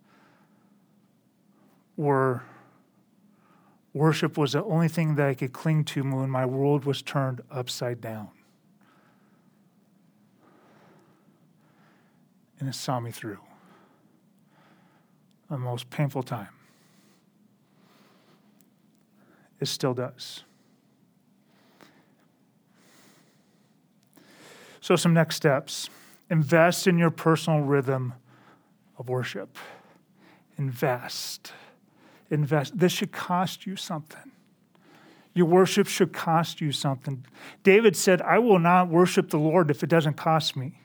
where 1.95 2.43
worship 3.93 4.37
was 4.37 4.53
the 4.53 4.63
only 4.63 4.87
thing 4.87 5.15
that 5.15 5.27
I 5.27 5.33
could 5.35 5.53
cling 5.53 5.85
to 5.85 6.01
when 6.01 6.29
my 6.29 6.45
world 6.45 6.83
was 6.83 7.01
turned 7.01 7.41
upside 7.51 8.01
down. 8.01 8.29
And 12.59 12.69
it 12.69 12.75
saw 12.75 12.99
me 12.99 13.11
through 13.11 13.39
a 15.49 15.57
most 15.57 15.89
painful 15.89 16.23
time. 16.23 16.49
It 19.59 19.67
still 19.67 19.93
does. 19.93 20.43
So, 24.81 24.95
some 24.95 25.13
next 25.13 25.35
steps. 25.35 25.89
Invest 26.29 26.87
in 26.87 26.97
your 26.97 27.11
personal 27.11 27.61
rhythm 27.61 28.13
of 28.97 29.09
worship. 29.09 29.57
Invest. 30.57 31.53
Invest. 32.29 32.77
This 32.77 32.91
should 32.91 33.11
cost 33.11 33.65
you 33.65 33.75
something. 33.75 34.31
Your 35.33 35.47
worship 35.47 35.87
should 35.87 36.13
cost 36.13 36.61
you 36.61 36.71
something. 36.71 37.25
David 37.63 37.95
said, 37.95 38.21
I 38.21 38.39
will 38.39 38.59
not 38.59 38.87
worship 38.87 39.29
the 39.29 39.37
Lord 39.37 39.69
if 39.69 39.83
it 39.83 39.89
doesn't 39.89 40.15
cost 40.15 40.55
me. 40.55 40.79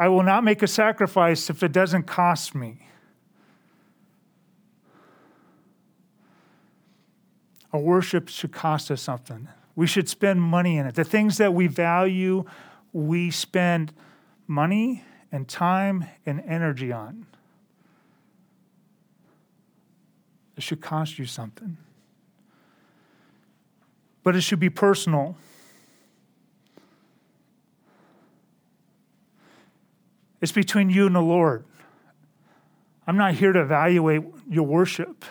I 0.00 0.08
will 0.08 0.22
not 0.22 0.44
make 0.44 0.62
a 0.62 0.66
sacrifice 0.66 1.50
if 1.50 1.62
it 1.62 1.72
doesn't 1.72 2.04
cost 2.04 2.54
me. 2.54 2.88
Our 7.70 7.80
worship 7.80 8.30
should 8.30 8.50
cost 8.50 8.90
us 8.90 9.02
something. 9.02 9.48
We 9.76 9.86
should 9.86 10.08
spend 10.08 10.40
money 10.40 10.78
in 10.78 10.86
it. 10.86 10.94
The 10.94 11.04
things 11.04 11.36
that 11.36 11.52
we 11.52 11.66
value, 11.66 12.46
we 12.94 13.30
spend 13.30 13.92
money 14.46 15.04
and 15.30 15.46
time 15.46 16.06
and 16.24 16.42
energy 16.46 16.90
on. 16.90 17.26
It 20.56 20.62
should 20.62 20.80
cost 20.80 21.18
you 21.18 21.26
something. 21.26 21.76
But 24.22 24.34
it 24.34 24.40
should 24.40 24.60
be 24.60 24.70
personal. 24.70 25.36
It's 30.40 30.52
between 30.52 30.90
you 30.90 31.06
and 31.06 31.14
the 31.14 31.20
Lord. 31.20 31.64
I'm 33.06 33.16
not 33.16 33.34
here 33.34 33.52
to 33.52 33.60
evaluate 33.60 34.22
your 34.48 34.64
worship. 34.64 35.24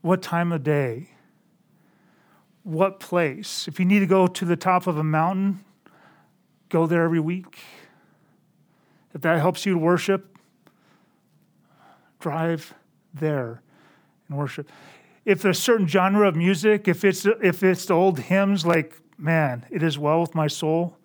What 0.00 0.22
time 0.22 0.52
of 0.52 0.62
day? 0.62 1.12
what 2.64 3.00
place. 3.00 3.66
If 3.66 3.78
you 3.78 3.84
need 3.84 4.00
to 4.00 4.06
go 4.06 4.26
to 4.26 4.44
the 4.44 4.56
top 4.56 4.86
of 4.86 4.96
a 4.96 5.04
mountain, 5.04 5.64
go 6.68 6.86
there 6.86 7.02
every 7.04 7.20
week. 7.20 7.58
If 9.14 9.20
that 9.22 9.40
helps 9.40 9.66
you 9.66 9.74
to 9.74 9.78
worship, 9.78 10.38
drive 12.20 12.74
there 13.12 13.62
and 14.28 14.38
worship. 14.38 14.70
If 15.24 15.42
there's 15.42 15.58
a 15.58 15.62
certain 15.62 15.86
genre 15.86 16.28
of 16.28 16.36
music, 16.36 16.88
if 16.88 17.04
it's 17.04 17.26
if 17.26 17.62
it's 17.62 17.86
the 17.86 17.94
old 17.94 18.18
hymns 18.18 18.64
like 18.64 19.00
"Man, 19.18 19.66
it 19.70 19.82
is 19.82 19.98
well 19.98 20.20
with 20.20 20.34
my 20.34 20.46
soul," 20.46 20.96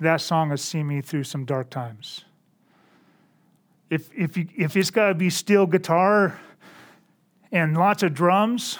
that 0.00 0.20
song 0.20 0.50
has 0.50 0.62
seen 0.62 0.86
me 0.86 1.00
through 1.00 1.24
some 1.24 1.44
dark 1.44 1.70
times. 1.70 2.24
If 3.90 4.10
if 4.14 4.36
you, 4.36 4.46
if 4.56 4.76
it's 4.76 4.90
got 4.90 5.08
to 5.08 5.14
be 5.14 5.30
steel 5.30 5.66
guitar 5.66 6.38
and 7.50 7.76
lots 7.76 8.02
of 8.02 8.14
drums, 8.14 8.78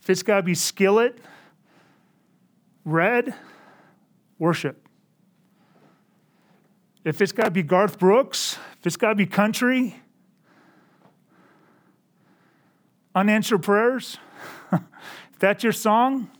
if 0.00 0.10
it's 0.10 0.22
got 0.22 0.36
to 0.36 0.42
be 0.42 0.54
skillet, 0.54 1.18
red, 2.84 3.34
worship. 4.38 4.86
If 7.04 7.20
it's 7.20 7.32
got 7.32 7.44
to 7.44 7.50
be 7.50 7.62
Garth 7.62 7.98
Brooks, 7.98 8.58
if 8.78 8.86
it's 8.86 8.96
got 8.96 9.08
to 9.10 9.14
be 9.14 9.26
country, 9.26 9.96
unanswered 13.14 13.62
prayers, 13.62 14.18
if 14.72 15.38
that's 15.38 15.64
your 15.64 15.72
song, 15.72 16.30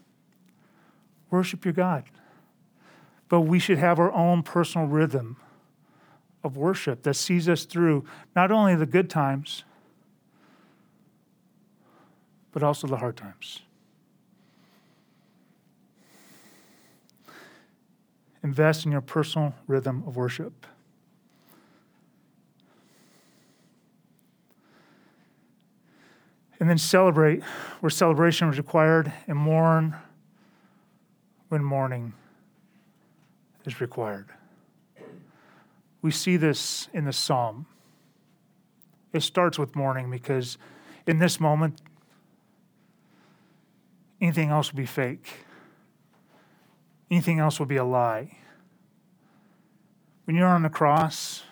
worship 1.30 1.64
your 1.64 1.74
God. 1.74 2.04
But 3.32 3.40
we 3.40 3.58
should 3.58 3.78
have 3.78 3.98
our 3.98 4.12
own 4.12 4.42
personal 4.42 4.86
rhythm 4.86 5.38
of 6.44 6.58
worship 6.58 7.02
that 7.04 7.14
sees 7.14 7.48
us 7.48 7.64
through 7.64 8.04
not 8.36 8.52
only 8.52 8.76
the 8.76 8.84
good 8.84 9.08
times, 9.08 9.64
but 12.52 12.62
also 12.62 12.86
the 12.86 12.98
hard 12.98 13.16
times. 13.16 13.62
Invest 18.42 18.84
in 18.84 18.92
your 18.92 19.00
personal 19.00 19.54
rhythm 19.66 20.04
of 20.06 20.14
worship. 20.14 20.66
And 26.60 26.68
then 26.68 26.76
celebrate 26.76 27.42
where 27.80 27.88
celebration 27.88 28.50
is 28.50 28.58
required, 28.58 29.10
and 29.26 29.38
mourn 29.38 29.96
when 31.48 31.64
mourning 31.64 32.12
is 33.64 33.80
required. 33.80 34.28
We 36.00 36.10
see 36.10 36.36
this 36.36 36.88
in 36.92 37.04
the 37.04 37.12
psalm. 37.12 37.66
It 39.12 39.22
starts 39.22 39.58
with 39.58 39.76
mourning 39.76 40.10
because 40.10 40.58
in 41.06 41.18
this 41.18 41.38
moment, 41.38 41.80
anything 44.20 44.50
else 44.50 44.72
will 44.72 44.78
be 44.78 44.86
fake. 44.86 45.44
Anything 47.10 47.38
else 47.38 47.58
will 47.58 47.66
be 47.66 47.76
a 47.76 47.84
lie. 47.84 48.38
When 50.24 50.36
you're 50.36 50.48
on 50.48 50.62
the 50.62 50.70
cross, 50.70 51.42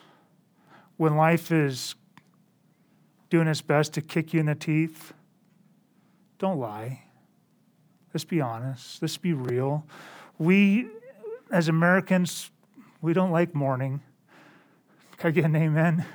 when 0.96 1.16
life 1.16 1.52
is 1.52 1.94
doing 3.28 3.46
its 3.46 3.60
best 3.60 3.92
to 3.94 4.00
kick 4.00 4.32
you 4.32 4.40
in 4.40 4.46
the 4.46 4.54
teeth, 4.54 5.12
don't 6.38 6.58
lie. 6.58 7.04
Let's 8.12 8.24
be 8.24 8.40
honest. 8.40 9.02
Let's 9.02 9.16
be 9.16 9.32
real. 9.32 9.86
We, 10.38 10.88
as 11.50 11.68
Americans, 11.68 12.50
we 13.00 13.12
don't 13.12 13.30
like 13.30 13.54
mourning. 13.54 14.00
Can 15.16 15.28
I 15.28 15.30
get 15.32 15.44
an 15.44 15.56
amen? 15.56 16.06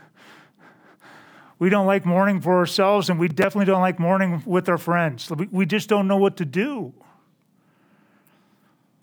We 1.58 1.70
don't 1.70 1.86
like 1.86 2.06
mourning 2.06 2.42
for 2.42 2.58
ourselves, 2.58 3.10
and 3.10 3.20
we 3.20 3.28
definitely 3.28 3.66
don't 3.66 3.82
like 3.82 4.00
mourning 4.00 4.44
with 4.46 4.68
our 4.68 4.78
friends. 4.78 5.32
We 5.52 5.66
just 5.66 5.88
don't 5.88 6.08
know 6.08 6.18
what 6.18 6.38
to 6.38 6.46
do. 6.46 6.94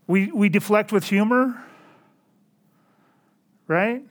We, 0.07 0.31
we 0.31 0.49
deflect 0.49 0.93
with 0.93 1.05
humor, 1.05 1.63
right? 3.67 4.03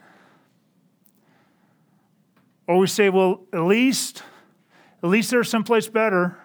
Or 2.66 2.78
we 2.78 2.86
say, 2.86 3.10
well, 3.10 3.42
at 3.52 3.62
least, 3.62 4.22
at 5.02 5.08
least 5.08 5.30
there's 5.30 5.48
someplace 5.48 5.86
better. 5.86 6.38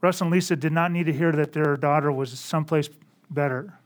Russ 0.00 0.20
and 0.20 0.30
Lisa 0.30 0.56
did 0.56 0.72
not 0.72 0.90
need 0.90 1.06
to 1.06 1.12
hear 1.12 1.30
that 1.30 1.52
their 1.52 1.76
daughter 1.76 2.10
was 2.10 2.36
someplace 2.38 2.88
better. 3.30 3.78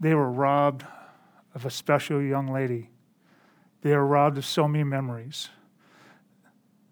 They 0.00 0.14
were 0.14 0.30
robbed 0.30 0.84
of 1.54 1.64
a 1.64 1.70
special 1.70 2.20
young 2.20 2.48
lady. 2.48 2.90
They 3.82 3.94
were 3.94 4.06
robbed 4.06 4.38
of 4.38 4.44
so 4.44 4.66
many 4.66 4.84
memories. 4.84 5.48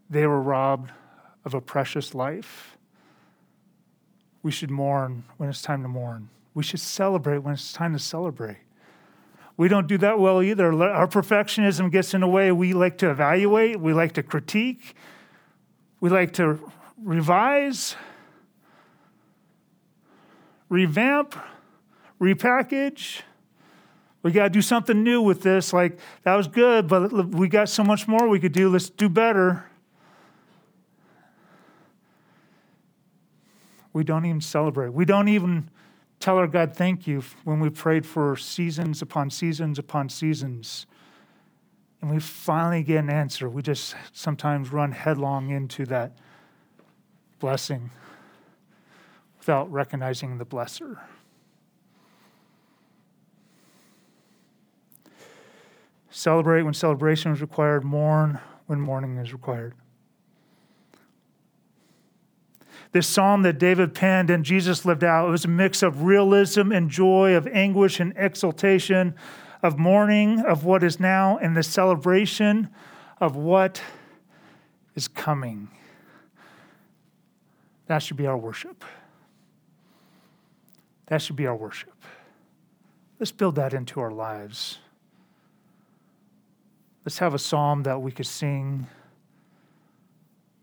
They 0.08 0.26
were 0.26 0.40
robbed 0.40 0.92
of 1.44 1.54
a 1.54 1.60
precious 1.60 2.14
life. 2.14 2.76
We 4.42 4.50
should 4.50 4.70
mourn 4.70 5.24
when 5.36 5.48
it's 5.48 5.62
time 5.62 5.82
to 5.82 5.88
mourn. 5.88 6.30
We 6.54 6.62
should 6.62 6.80
celebrate 6.80 7.38
when 7.38 7.54
it's 7.54 7.72
time 7.72 7.92
to 7.92 7.98
celebrate. 7.98 8.58
We 9.56 9.68
don't 9.68 9.86
do 9.86 9.98
that 9.98 10.18
well 10.18 10.42
either. 10.42 10.72
Our 10.82 11.06
perfectionism 11.06 11.90
gets 11.92 12.14
in 12.14 12.22
the 12.22 12.26
way. 12.26 12.50
We 12.50 12.72
like 12.72 12.98
to 12.98 13.10
evaluate, 13.10 13.78
we 13.78 13.92
like 13.92 14.12
to 14.12 14.22
critique, 14.22 14.94
we 16.00 16.08
like 16.08 16.32
to 16.34 16.58
revise, 17.02 17.94
revamp, 20.70 21.36
repackage. 22.18 23.20
We 24.22 24.32
got 24.32 24.44
to 24.44 24.50
do 24.50 24.62
something 24.62 25.02
new 25.02 25.20
with 25.20 25.42
this. 25.42 25.74
Like, 25.74 25.98
that 26.22 26.36
was 26.36 26.46
good, 26.46 26.88
but 26.88 27.12
we 27.28 27.48
got 27.48 27.68
so 27.68 27.84
much 27.84 28.08
more 28.08 28.28
we 28.28 28.40
could 28.40 28.52
do. 28.52 28.70
Let's 28.70 28.88
do 28.88 29.10
better. 29.10 29.66
We 33.92 34.04
don't 34.04 34.24
even 34.24 34.40
celebrate. 34.40 34.90
We 34.90 35.04
don't 35.04 35.28
even 35.28 35.68
tell 36.20 36.36
our 36.36 36.46
God 36.46 36.76
thank 36.76 37.06
you 37.06 37.24
when 37.44 37.60
we 37.60 37.70
prayed 37.70 38.06
for 38.06 38.36
seasons 38.36 39.02
upon 39.02 39.30
seasons 39.30 39.78
upon 39.78 40.08
seasons. 40.08 40.86
And 42.00 42.10
we 42.10 42.20
finally 42.20 42.82
get 42.82 42.98
an 42.98 43.10
answer. 43.10 43.48
We 43.48 43.62
just 43.62 43.94
sometimes 44.12 44.72
run 44.72 44.92
headlong 44.92 45.50
into 45.50 45.84
that 45.86 46.12
blessing 47.40 47.90
without 49.40 49.72
recognizing 49.72 50.38
the 50.38 50.46
blesser. 50.46 50.98
Celebrate 56.10 56.62
when 56.62 56.74
celebration 56.74 57.32
is 57.32 57.40
required, 57.40 57.82
mourn 57.82 58.38
when 58.66 58.80
mourning 58.80 59.16
is 59.16 59.32
required. 59.32 59.74
This 62.92 63.06
psalm 63.06 63.42
that 63.42 63.58
David 63.58 63.94
penned 63.94 64.30
and 64.30 64.44
Jesus 64.44 64.84
lived 64.84 65.04
out, 65.04 65.28
it 65.28 65.30
was 65.30 65.44
a 65.44 65.48
mix 65.48 65.82
of 65.82 66.02
realism 66.02 66.72
and 66.72 66.90
joy, 66.90 67.34
of 67.34 67.46
anguish 67.46 68.00
and 68.00 68.12
exultation, 68.16 69.14
of 69.62 69.78
mourning 69.78 70.40
of 70.40 70.64
what 70.64 70.82
is 70.82 71.00
now, 71.00 71.38
and 71.38 71.56
the 71.56 71.62
celebration 71.62 72.68
of 73.20 73.36
what 73.36 73.80
is 74.94 75.08
coming. 75.08 75.68
That 77.86 77.98
should 77.98 78.16
be 78.16 78.26
our 78.26 78.36
worship. 78.36 78.84
That 81.10 81.20
should 81.20 81.34
be 81.34 81.46
our 81.46 81.56
worship. 81.56 81.92
Let's 83.18 83.32
build 83.32 83.56
that 83.56 83.74
into 83.74 84.00
our 84.00 84.12
lives. 84.12 84.78
Let's 87.04 87.18
have 87.18 87.34
a 87.34 87.38
psalm 87.38 87.82
that 87.82 88.00
we 88.00 88.12
could 88.12 88.26
sing 88.26 88.86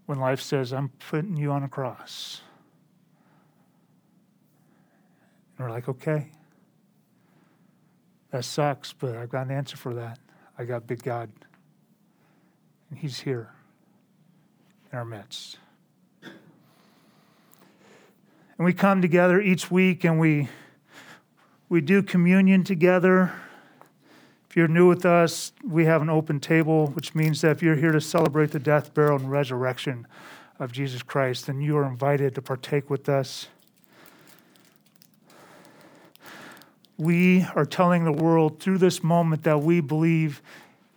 when 0.05 0.19
life 0.19 0.39
says, 0.39 0.71
I'm 0.71 0.87
putting 1.09 1.35
you 1.35 1.51
on 1.51 1.63
a 1.63 1.67
cross. 1.67 2.41
And 5.57 5.67
we're 5.67 5.73
like, 5.73 5.89
okay, 5.89 6.29
that 8.31 8.45
sucks, 8.45 8.93
but 8.93 9.17
I've 9.17 9.29
got 9.29 9.47
an 9.47 9.51
answer 9.51 9.75
for 9.75 9.93
that. 9.95 10.17
I 10.57 10.63
got 10.63 10.87
big 10.87 11.03
God, 11.03 11.29
and 12.89 12.97
He's 12.97 13.19
here 13.19 13.49
in 14.91 14.97
our 14.97 15.05
midst. 15.05 15.59
And 18.57 18.65
we 18.65 18.73
come 18.73 19.01
together 19.01 19.39
each 19.39 19.69
week 19.69 20.03
and 20.03 20.19
we, 20.19 20.49
we 21.69 21.81
do 21.81 22.01
communion 22.01 22.63
together 22.63 23.33
If 24.49 24.55
you're 24.55 24.69
new 24.69 24.87
with 24.87 25.05
us, 25.05 25.51
we 25.63 25.85
have 25.85 26.01
an 26.01 26.09
open 26.09 26.39
table, 26.39 26.87
which 26.87 27.13
means 27.13 27.41
that 27.41 27.51
if 27.51 27.61
you're 27.61 27.75
here 27.75 27.91
to 27.91 27.99
celebrate 27.99 28.51
the 28.51 28.59
death, 28.59 28.93
burial, 28.93 29.17
and 29.17 29.29
resurrection 29.29 30.07
of 30.57 30.71
Jesus 30.71 31.03
Christ, 31.03 31.47
then 31.47 31.59
you 31.59 31.77
are 31.77 31.85
invited 31.85 32.33
to 32.35 32.41
partake 32.41 32.89
with 32.89 33.09
us. 33.09 33.47
We 36.97 37.45
are 37.55 37.65
telling 37.65 38.05
the 38.05 38.11
world 38.11 38.59
through 38.59 38.77
this 38.77 39.03
moment 39.03 39.43
that 39.43 39.61
we 39.61 39.81
believe 39.81 40.41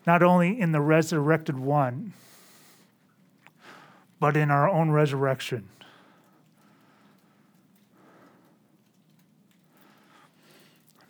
not 0.06 0.22
only 0.22 0.58
in 0.58 0.72
the 0.72 0.80
resurrected 0.80 1.58
one, 1.58 2.12
but 4.20 4.36
in 4.36 4.50
our 4.50 4.68
own 4.68 4.90
resurrection. 4.90 5.68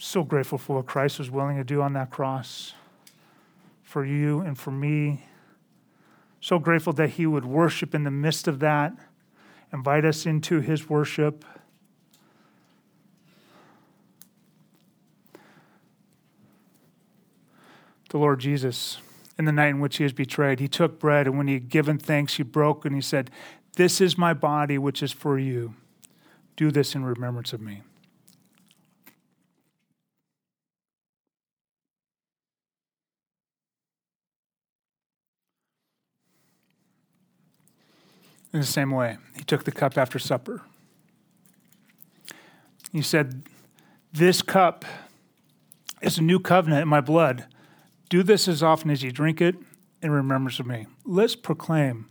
So 0.03 0.25
grateful 0.25 0.57
for 0.57 0.77
what 0.77 0.87
Christ 0.87 1.19
was 1.19 1.31
willing 1.31 1.59
to 1.59 1.65
do 1.65 1.83
on 1.83 1.93
that 1.93 2.11
cross 2.11 2.73
for 3.83 4.05
you 4.05 4.41
and 4.41 4.59
for 4.59 4.71
me. 4.71 5.27
So 6.41 6.59
grateful 6.59 6.95
that 6.95 7.11
He 7.11 7.27
would 7.27 7.45
worship 7.45 7.95
in 7.95 8.05
the 8.05 8.11
midst 8.11 8.49
of 8.49 8.61
that, 8.61 8.95
invite 9.73 10.07
us 10.07 10.25
into 10.25 10.61
His 10.61 10.89
worship. 10.89 11.45
The 18.09 18.19
Lord 18.19 18.41
Jesus, 18.41 18.99
in 19.39 19.45
the 19.45 19.53
night 19.53 19.69
in 19.69 19.81
which 19.81 19.99
He 19.99 20.05
was 20.05 20.15
betrayed, 20.15 20.61
He 20.61 20.69
took 20.69 20.99
bread, 20.99 21.27
and 21.27 21.37
when 21.37 21.47
He 21.47 21.55
had 21.55 21.69
given 21.69 21.99
thanks, 21.99 22.35
He 22.39 22.43
broke 22.43 22.87
and 22.87 22.95
He 22.95 23.03
said, 23.03 23.31
This 23.77 24.01
is 24.01 24.17
my 24.17 24.33
body, 24.33 24.79
which 24.79 25.03
is 25.03 25.13
for 25.13 25.39
you. 25.39 25.75
Do 26.57 26.71
this 26.71 26.95
in 26.95 27.05
remembrance 27.05 27.53
of 27.53 27.61
me. 27.61 27.83
In 38.53 38.61
the 38.61 38.67
same 38.67 38.91
way, 38.91 39.19
he 39.37 39.45
took 39.45 39.65
the 39.65 39.73
cup 39.73 39.97
after 39.97 40.19
supper. 40.19 40.63
He 42.93 43.03
said, 43.03 43.45
This 44.13 44.43
cup 44.43 44.85
is 46.03 46.19
a 46.19 46.23
new 46.23 46.41
covenant 46.41 46.83
in 46.83 46.89
my 46.89 47.01
blood. 47.01 47.47
Do 48.09 48.23
this 48.23 48.49
as 48.49 48.63
often 48.63 48.91
as 48.91 49.03
you 49.03 49.13
drink 49.13 49.41
it 49.41 49.55
in 50.03 50.11
remembrance 50.11 50.59
of 50.59 50.67
me. 50.67 50.87
Let's 51.05 51.37
proclaim 51.37 52.09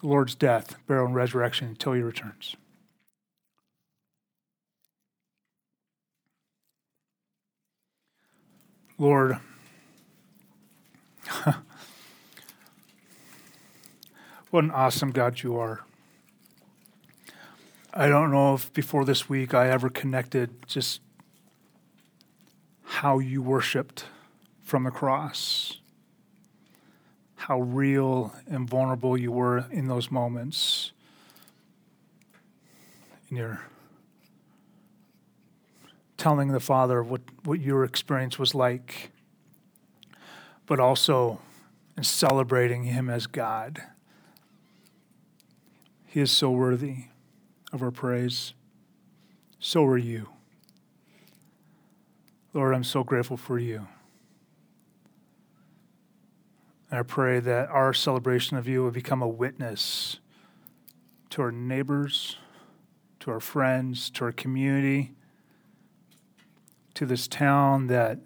the 0.00 0.08
Lord's 0.08 0.34
death, 0.34 0.74
burial, 0.86 1.06
and 1.06 1.14
resurrection 1.14 1.68
until 1.68 1.92
he 1.92 2.02
returns. 2.02 2.56
Lord, 8.98 9.38
What 14.54 14.62
an 14.62 14.70
awesome 14.70 15.10
God 15.10 15.42
you 15.42 15.58
are. 15.58 15.80
I 17.92 18.06
don't 18.06 18.30
know 18.30 18.54
if 18.54 18.72
before 18.72 19.04
this 19.04 19.28
week 19.28 19.52
I 19.52 19.68
ever 19.68 19.90
connected 19.90 20.68
just 20.68 21.00
how 22.84 23.18
you 23.18 23.42
worshiped 23.42 24.04
from 24.62 24.84
the 24.84 24.92
cross, 24.92 25.80
how 27.34 27.62
real 27.62 28.32
and 28.46 28.70
vulnerable 28.70 29.18
you 29.18 29.32
were 29.32 29.66
in 29.72 29.88
those 29.88 30.12
moments, 30.12 30.92
in 33.30 33.38
your 33.38 33.60
telling 36.16 36.52
the 36.52 36.60
Father 36.60 37.02
what, 37.02 37.22
what 37.42 37.58
your 37.58 37.82
experience 37.82 38.38
was 38.38 38.54
like, 38.54 39.10
but 40.66 40.78
also 40.78 41.40
in 41.96 42.04
celebrating 42.04 42.84
Him 42.84 43.10
as 43.10 43.26
God. 43.26 43.82
He 46.14 46.20
is 46.20 46.30
so 46.30 46.48
worthy 46.48 47.06
of 47.72 47.82
our 47.82 47.90
praise. 47.90 48.54
So 49.58 49.84
are 49.84 49.98
you. 49.98 50.28
Lord, 52.52 52.72
I'm 52.72 52.84
so 52.84 53.02
grateful 53.02 53.36
for 53.36 53.58
you. 53.58 53.88
And 56.88 57.00
I 57.00 57.02
pray 57.02 57.40
that 57.40 57.68
our 57.68 57.92
celebration 57.92 58.56
of 58.56 58.68
you 58.68 58.84
will 58.84 58.92
become 58.92 59.22
a 59.22 59.26
witness 59.26 60.20
to 61.30 61.42
our 61.42 61.50
neighbors, 61.50 62.38
to 63.18 63.32
our 63.32 63.40
friends, 63.40 64.08
to 64.10 64.26
our 64.26 64.32
community, 64.32 65.14
to 66.94 67.06
this 67.06 67.26
town 67.26 67.88
that 67.88 68.20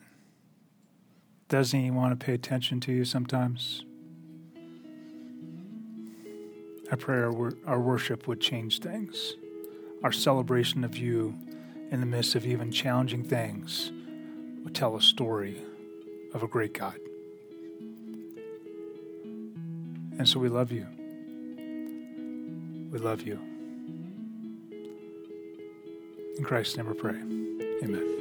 doesn't 1.48 1.80
even 1.80 1.94
want 1.94 2.20
to 2.20 2.22
pay 2.22 2.34
attention 2.34 2.80
to 2.80 2.92
you 2.92 3.06
sometimes. 3.06 3.82
I 6.90 6.96
pray 6.96 7.18
our, 7.18 7.52
our 7.66 7.80
worship 7.80 8.26
would 8.26 8.40
change 8.40 8.80
things. 8.80 9.36
Our 10.02 10.12
celebration 10.12 10.84
of 10.84 10.96
you 10.96 11.36
in 11.90 12.00
the 12.00 12.06
midst 12.06 12.34
of 12.34 12.46
even 12.46 12.70
challenging 12.72 13.24
things 13.24 13.92
would 14.64 14.74
tell 14.74 14.96
a 14.96 15.02
story 15.02 15.60
of 16.32 16.42
a 16.42 16.46
great 16.46 16.72
God. 16.74 16.98
And 20.18 20.28
so 20.28 20.40
we 20.40 20.48
love 20.48 20.72
you. 20.72 20.86
We 22.90 22.98
love 22.98 23.22
you. 23.22 23.38
In 26.38 26.44
Christ's 26.44 26.76
name 26.76 26.86
we 26.86 26.94
pray. 26.94 27.16
Amen. 27.82 28.14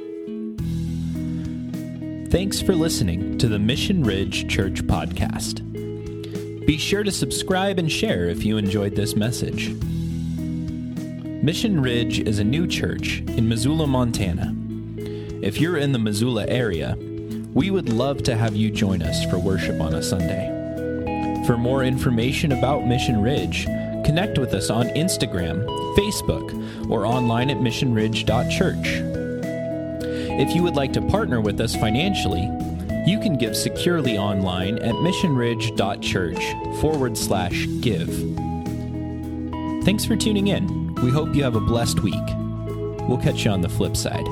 Thanks 2.30 2.60
for 2.60 2.74
listening 2.74 3.38
to 3.38 3.48
the 3.48 3.58
Mission 3.58 4.02
Ridge 4.02 4.46
Church 4.48 4.82
Podcast. 4.82 5.87
Be 6.68 6.76
sure 6.76 7.02
to 7.02 7.10
subscribe 7.10 7.78
and 7.78 7.90
share 7.90 8.26
if 8.26 8.44
you 8.44 8.58
enjoyed 8.58 8.94
this 8.94 9.16
message. 9.16 9.70
Mission 11.42 11.80
Ridge 11.80 12.18
is 12.18 12.40
a 12.40 12.44
new 12.44 12.66
church 12.66 13.20
in 13.20 13.48
Missoula, 13.48 13.86
Montana. 13.86 14.54
If 15.42 15.58
you're 15.62 15.78
in 15.78 15.92
the 15.92 15.98
Missoula 15.98 16.44
area, 16.46 16.94
we 17.54 17.70
would 17.70 17.88
love 17.88 18.22
to 18.24 18.36
have 18.36 18.54
you 18.54 18.70
join 18.70 19.00
us 19.00 19.24
for 19.30 19.38
worship 19.38 19.80
on 19.80 19.94
a 19.94 20.02
Sunday. 20.02 21.44
For 21.46 21.56
more 21.56 21.84
information 21.84 22.52
about 22.52 22.86
Mission 22.86 23.22
Ridge, 23.22 23.64
connect 24.04 24.36
with 24.36 24.52
us 24.52 24.68
on 24.68 24.88
Instagram, 24.88 25.64
Facebook, 25.96 26.90
or 26.90 27.06
online 27.06 27.48
at 27.48 27.56
missionridge.church. 27.56 28.88
If 30.38 30.54
you 30.54 30.62
would 30.64 30.76
like 30.76 30.92
to 30.92 31.00
partner 31.00 31.40
with 31.40 31.62
us 31.62 31.74
financially, 31.74 32.46
you 33.08 33.18
can 33.18 33.38
give 33.38 33.56
securely 33.56 34.18
online 34.18 34.78
at 34.80 34.94
missionridge.church 34.96 36.80
forward 36.80 37.16
slash 37.16 37.66
give. 37.80 38.08
Thanks 39.84 40.04
for 40.04 40.14
tuning 40.14 40.48
in. 40.48 40.94
We 40.96 41.10
hope 41.10 41.34
you 41.34 41.42
have 41.42 41.56
a 41.56 41.60
blessed 41.60 42.00
week. 42.00 42.14
We'll 43.08 43.20
catch 43.22 43.46
you 43.46 43.50
on 43.50 43.62
the 43.62 43.68
flip 43.68 43.96
side. 43.96 44.26